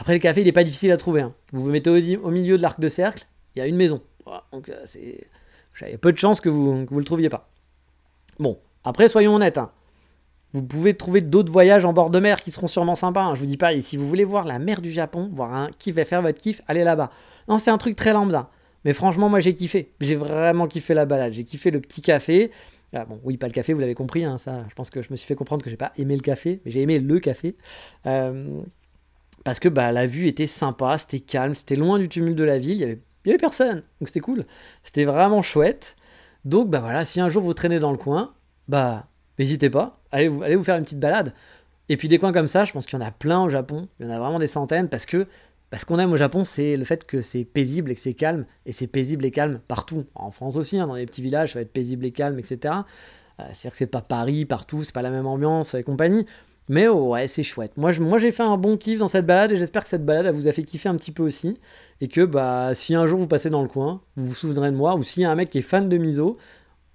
[0.00, 1.34] Après le café, il n'est pas difficile à trouver, hein.
[1.52, 4.00] vous vous mettez au, milieu de l'arc de cercle, il y a une maison,
[4.50, 5.28] donc euh, c'est...
[5.74, 7.48] J'avais peu de chance que vous, vous le trouviez pas.
[8.38, 9.70] Bon, après soyons honnêtes, hein.
[10.52, 13.22] Vous pouvez trouver d'autres voyages en bord de mer qui seront sûrement sympas.
[13.22, 13.34] Hein.
[13.34, 15.94] Je vous dis pas, si vous voulez voir la mer du Japon, voir un kiff
[15.94, 17.10] va faire votre kiff, allez là-bas.
[17.46, 18.50] Non, c'est un truc très lambda.
[18.84, 19.92] Mais franchement, moi j'ai kiffé.
[20.00, 21.34] J'ai vraiment kiffé la balade.
[21.34, 22.50] J'ai kiffé le petit café.
[22.92, 24.24] Ah, bon, oui, pas le café, vous l'avez compris.
[24.24, 26.22] Hein, ça, je pense que je me suis fait comprendre que j'ai pas aimé le
[26.22, 27.54] café, mais j'ai aimé le café.
[28.06, 28.60] Euh,
[29.44, 32.58] parce que bah, la vue était sympa, c'était calme, c'était loin du tumulte de la
[32.58, 32.76] ville.
[33.24, 34.44] Il y avait, personne, donc c'était cool.
[34.82, 35.96] C'était vraiment chouette.
[36.44, 38.34] Donc bah voilà, si un jour vous traînez dans le coin,
[38.68, 39.06] bah
[39.38, 41.34] n'hésitez pas, allez vous, allez vous faire une petite balade.
[41.88, 43.88] Et puis des coins comme ça, je pense qu'il y en a plein au Japon,
[43.98, 45.26] il y en a vraiment des centaines, parce que
[45.70, 48.44] parce qu'on aime au Japon, c'est le fait que c'est paisible et que c'est calme,
[48.66, 50.04] et c'est paisible et calme partout.
[50.16, 52.58] En France aussi, hein, dans les petits villages, ça va être paisible et calme, etc.
[52.64, 56.26] Euh, C'est-à-dire que c'est pas Paris partout, c'est pas la même ambiance et compagnie.
[56.70, 57.72] Mais oh, ouais, c'est chouette.
[57.76, 60.34] Moi, j'ai fait un bon kiff dans cette balade et j'espère que cette balade elle
[60.36, 61.58] vous a fait kiffer un petit peu aussi.
[62.00, 64.76] Et que bah, si un jour vous passez dans le coin, vous vous souviendrez de
[64.76, 66.38] moi, ou s'il y a un mec qui est fan de Miso,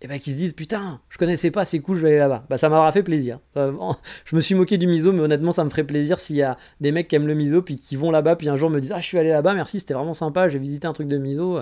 [0.02, 2.46] et ben qui se disent putain, je connaissais pas, c'est cool, je vais aller là-bas.
[2.50, 3.40] Bah ça m'aura fait plaisir.
[3.56, 6.58] je me suis moqué du miso, mais honnêtement ça me ferait plaisir s'il y a
[6.80, 8.94] des mecs qui aiment le miso puis qui vont là-bas puis un jour me disent
[8.94, 11.60] ah je suis allé là-bas, merci, c'était vraiment sympa, j'ai visité un truc de miso,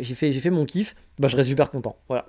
[0.00, 0.94] j'ai fait fait mon kiff.
[1.18, 1.96] Bah je reste super content.
[2.08, 2.26] Voilà.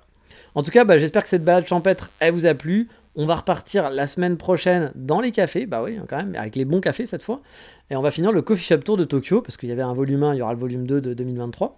[0.54, 2.88] En tout cas, bah, j'espère que cette balade champêtre elle vous a plu.
[3.14, 6.64] On va repartir la semaine prochaine dans les cafés, bah oui, quand même, avec les
[6.64, 7.42] bons cafés cette fois.
[7.90, 9.92] Et on va finir le Coffee Shop Tour de Tokyo, parce qu'il y avait un
[9.92, 11.76] volume 1, il y aura le volume 2 de 2023.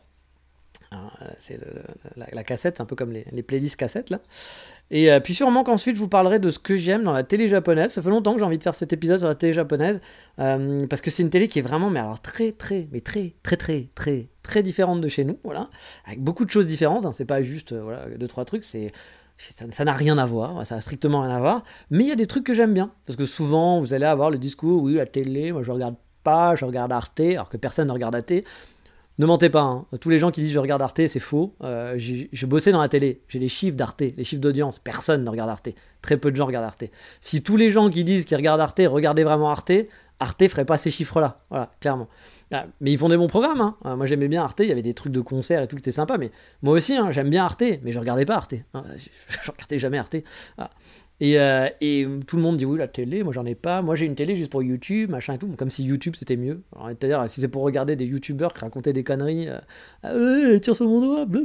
[0.95, 1.59] Euh, c'est
[2.17, 4.21] la, cassette, un peu comme les, playlists cassettes là.
[4.91, 7.49] Et euh, puis sûrement qu'ensuite je vous parlerai de ce que j'aime dans la télé
[7.49, 7.93] japonaise.
[7.93, 10.01] Ça fait longtemps que j'ai envie de faire cet épisode sur la télé japonaise
[10.39, 13.35] euh, parce que c'est une télé qui est vraiment, mais alors très très, mais très
[13.43, 15.69] très très très très différente de chez nous, voilà,
[16.07, 17.07] avec beaucoup de choses différentes.
[17.07, 17.13] Hein.
[17.13, 18.93] C'est pas juste voilà deux trois trucs, c'est
[19.37, 22.17] ça n'a rien à voir, ça n'a strictement rien à voir, mais il y a
[22.17, 22.93] des trucs que j'aime bien.
[23.07, 26.57] Parce que souvent, vous allez avoir le discours, oui, la télé, moi je regarde pas,
[26.57, 28.33] je regarde Arte, alors que personne ne regarde Arte.
[29.19, 29.87] Ne mentez pas, hein.
[30.01, 31.55] tous les gens qui disent je regarde Arte, c'est faux.
[31.63, 35.31] Euh, je bossais dans la télé, j'ai les chiffres d'Arte, les chiffres d'audience, personne ne
[35.31, 35.69] regarde Arte.
[36.03, 36.85] Très peu de gens regardent Arte.
[37.21, 39.73] Si tous les gens qui disent qu'ils regardent Arte regardaient vraiment Arte,
[40.21, 42.09] Arte ferait pas ces chiffres-là, voilà, clairement.
[42.53, 43.77] Ah, mais ils font des bons programmes, hein.
[43.85, 45.81] ah, moi j'aimais bien Arte, il y avait des trucs de concert et tout qui
[45.81, 46.31] étaient sympa, mais
[46.63, 48.55] moi aussi, hein, j'aime bien Arte, mais je regardais pas Arte.
[48.75, 48.85] Hein.
[49.29, 50.17] je, regardais jamais Arte.
[50.57, 50.71] Ah.
[51.21, 53.83] Et, euh, et, tout le monde dit oui, la télé, moi j'en ai pas.
[53.83, 55.49] Moi j'ai une télé juste pour YouTube, machin et tout.
[55.57, 56.63] Comme si YouTube c'était mieux.
[56.87, 59.61] C'est-à-dire, si c'est pour regarder des YouTubeurs qui racontaient des conneries, euh,
[60.03, 61.45] ah tire sur mon doigt, bleu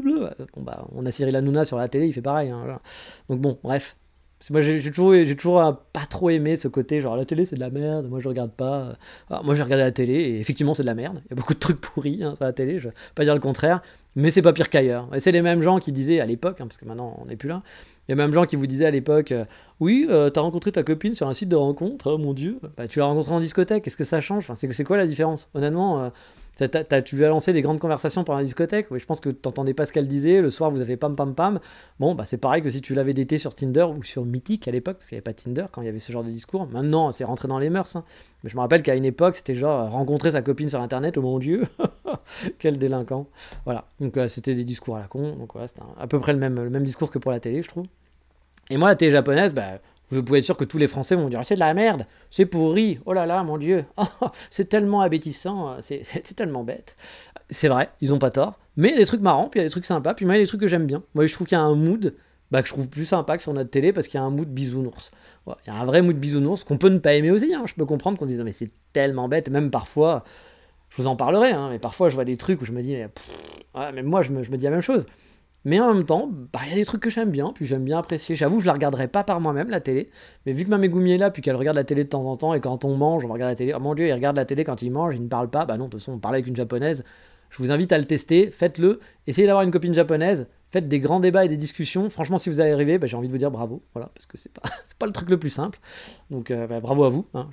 [0.55, 2.49] Bon, bah, on a Cyril Hanouna sur la télé, il fait pareil.
[2.49, 2.79] Hein,
[3.29, 3.95] Donc bon, bref.
[4.51, 7.55] Moi j'ai toujours, j'ai toujours euh, pas trop aimé ce côté, genre la télé c'est
[7.55, 8.93] de la merde, moi je regarde pas.
[9.43, 11.21] moi j'ai regardé la télé et effectivement c'est de la merde.
[11.25, 13.33] Il y a beaucoup de trucs pourris hein, sur la télé, je vais pas dire
[13.33, 13.81] le contraire,
[14.15, 15.09] mais c'est pas pire qu'ailleurs.
[15.13, 17.35] Et c'est les mêmes gens qui disaient à l'époque, hein, parce que maintenant on n'est
[17.35, 17.63] plus là,
[18.09, 19.45] il y a même gens qui vous disaient à l'époque euh,
[19.79, 22.57] Oui, euh, t'as rencontré ta copine sur un site de rencontre, oh mon dieu.
[22.75, 24.49] Bah, tu l'as rencontrée en discothèque, qu'est-ce que ça change?
[24.49, 25.47] Enfin, c'est, quoi la différence?
[25.53, 26.09] Honnêtement, euh,
[26.67, 28.87] tu lui as lancé des grandes conversations pendant la discothèque.
[28.91, 30.41] Oui, je pense que t'entendais pas ce qu'elle disait.
[30.41, 31.59] Le soir, vous avez pam pam pam.
[31.99, 34.71] Bon, bah, c'est pareil que si tu l'avais daté sur Tinder ou sur Mythic à
[34.71, 36.67] l'époque, parce qu'il n'y avait pas Tinder quand il y avait ce genre de discours.
[36.67, 37.95] Maintenant, c'est rentré dans les mœurs.
[37.95, 38.03] Hein.
[38.43, 41.21] Mais je me rappelle qu'à une époque, c'était genre rencontrer sa copine sur Internet, oh
[41.21, 41.65] mon dieu,
[42.59, 43.27] quel délinquant.
[43.65, 45.35] Voilà, donc c'était des discours à la con.
[45.35, 47.63] Donc voilà, c'était à peu près le même, le même discours que pour la télé,
[47.63, 47.85] je trouve.
[48.69, 49.79] Et moi, la télé japonaise, bah,
[50.09, 52.45] vous pouvez être sûr que tous les Français vont dire c'est de la merde, c'est
[52.45, 53.85] pourri, oh là là, mon Dieu,
[54.49, 56.95] c'est tellement abétissant, c'est tellement bête.
[57.49, 59.63] C'est vrai, ils ont pas tort, mais il y a des trucs marrants, puis il
[59.63, 61.03] y a des trucs sympas, puis moi, il y a des trucs que j'aime bien.
[61.13, 62.15] Moi, je trouve qu'il y a un mood
[62.51, 64.29] bah, que je trouve plus sympa que sur notre télé parce qu'il y a un
[64.29, 65.11] mood bisounours.
[65.47, 67.53] Il y a un vrai mood bisounours qu'on peut ne pas aimer aussi.
[67.53, 67.63] Hein.
[67.65, 70.23] Je peux comprendre qu'on dise mais c'est tellement bête, même parfois,
[70.89, 72.95] je vous en parlerai, hein, mais parfois je vois des trucs où je me dis
[73.75, 75.05] mais, moi je me dis la même chose.
[75.65, 77.83] Mais en même temps, bah, il y a des trucs que j'aime bien, puis j'aime
[77.83, 78.35] bien apprécier.
[78.35, 80.09] J'avoue, je la regarderai pas par moi-même, la télé.
[80.45, 82.37] Mais vu que ma Megumi est là, puis qu'elle regarde la télé de temps en
[82.37, 83.73] temps, et quand on mange, on regarde la télé.
[83.75, 85.65] Oh mon dieu, il regarde la télé quand il mange, il ne parle pas.
[85.65, 87.03] Bah non, de toute façon, on parlait avec une japonaise.
[87.49, 88.99] Je vous invite à le tester, faites-le.
[89.27, 92.09] Essayez d'avoir une copine japonaise, faites des grands débats et des discussions.
[92.09, 94.37] Franchement, si vous y arrivez, bah, j'ai envie de vous dire bravo, voilà, parce que
[94.37, 94.61] c'est pas,
[94.99, 95.79] pas le truc le plus simple.
[96.29, 97.25] Donc euh, bah, bravo à vous.
[97.33, 97.49] Hein.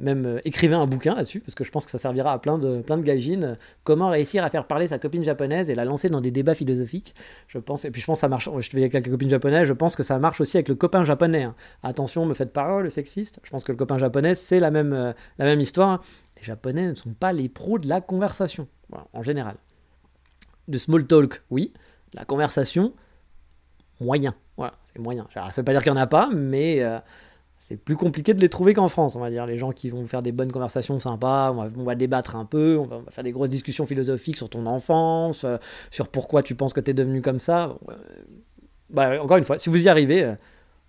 [0.00, 2.58] même euh, écrivez un bouquin là-dessus, parce que je pense que ça servira à plein
[2.58, 3.56] de, plein de gaijins.
[3.84, 7.14] comment réussir à faire parler sa copine japonaise et la lancer dans des débats philosophiques?
[7.46, 8.48] Je pense, et puis je pense que ça marche.
[8.58, 11.44] Je avec quelques copines japonaises, je pense que ça marche aussi avec le copain japonais.
[11.44, 11.54] Hein.
[11.82, 13.40] Attention, me faites parole, le sexiste.
[13.42, 15.88] Je pense que le copain japonais, c'est la même, euh, la même histoire.
[15.88, 16.00] Hein.
[16.36, 18.68] Les japonais ne sont pas les pros de la conversation,
[19.12, 19.56] en général.
[20.68, 21.72] De small talk, oui.
[22.14, 22.92] La conversation,
[24.00, 24.34] moyen.
[24.56, 25.26] Voilà, c'est moyen.
[25.32, 26.98] Ça veut pas dire qu'il n'y en a pas, mais euh,
[27.58, 29.46] c'est plus compliqué de les trouver qu'en France, on va dire.
[29.46, 32.86] Les gens qui vont faire des bonnes conversations sympas, on va, débattre un peu, on
[32.86, 35.56] va, faire des grosses discussions philosophiques sur ton enfance, euh,
[35.90, 37.76] sur pourquoi tu penses que tu es devenu comme ça.
[37.88, 37.94] Euh,
[38.90, 40.34] bah, encore une fois, si vous y arrivez,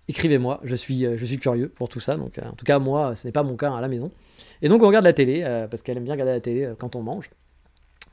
[0.08, 2.16] écrivez-moi, je suis, je suis curieux pour tout ça.
[2.16, 4.10] Donc, en tout cas, moi, ce n'est pas mon cas à la maison.
[4.62, 7.02] Et donc, on regarde la télé, parce qu'elle aime bien regarder la télé quand on
[7.02, 7.30] mange.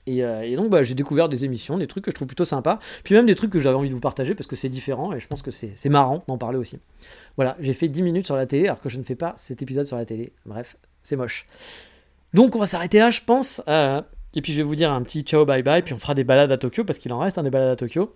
[0.08, 2.80] Euh, et, donc bah, j'ai découvert des émissions, des trucs que je trouve plutôt sympas,
[3.04, 5.20] puis même des trucs que j'avais envie de vous partager parce que c'est différent et
[5.20, 6.80] je pense que c'est marrant d'en parler aussi.
[7.36, 9.62] Voilà, j'ai fait 10 minutes sur la télé alors que je ne fais pas cet
[9.62, 10.34] épisode sur la télé.
[10.46, 11.46] Bref, c'est moche.
[12.34, 13.62] Donc on va s'arrêter là, je pense.
[13.68, 14.02] Euh,
[14.36, 16.24] et puis je vais vous dire un petit ciao bye bye, puis on fera des
[16.24, 18.16] balades à Tokyo parce qu'il en reste des balades à Tokyo.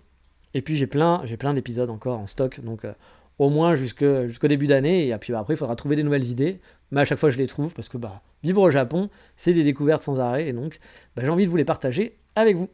[0.54, 2.92] Et puis j'ai plein, j'ai plein d'épisodes encore en stock, donc euh,
[3.42, 5.08] au moins jusqu'au début d'année.
[5.08, 6.60] Et puis après, il faudra trouver des nouvelles idées
[6.92, 9.64] mais à chaque fois je les trouve parce que bah, vivre au Japon, c'est des
[9.64, 10.76] découvertes sans arrêt et donc
[11.16, 12.68] bah, j'ai envie de vous les partager avec vous.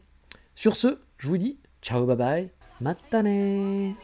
[0.55, 2.51] Sur ce, je vous dis ciao bye bye,
[2.83, 3.95] matane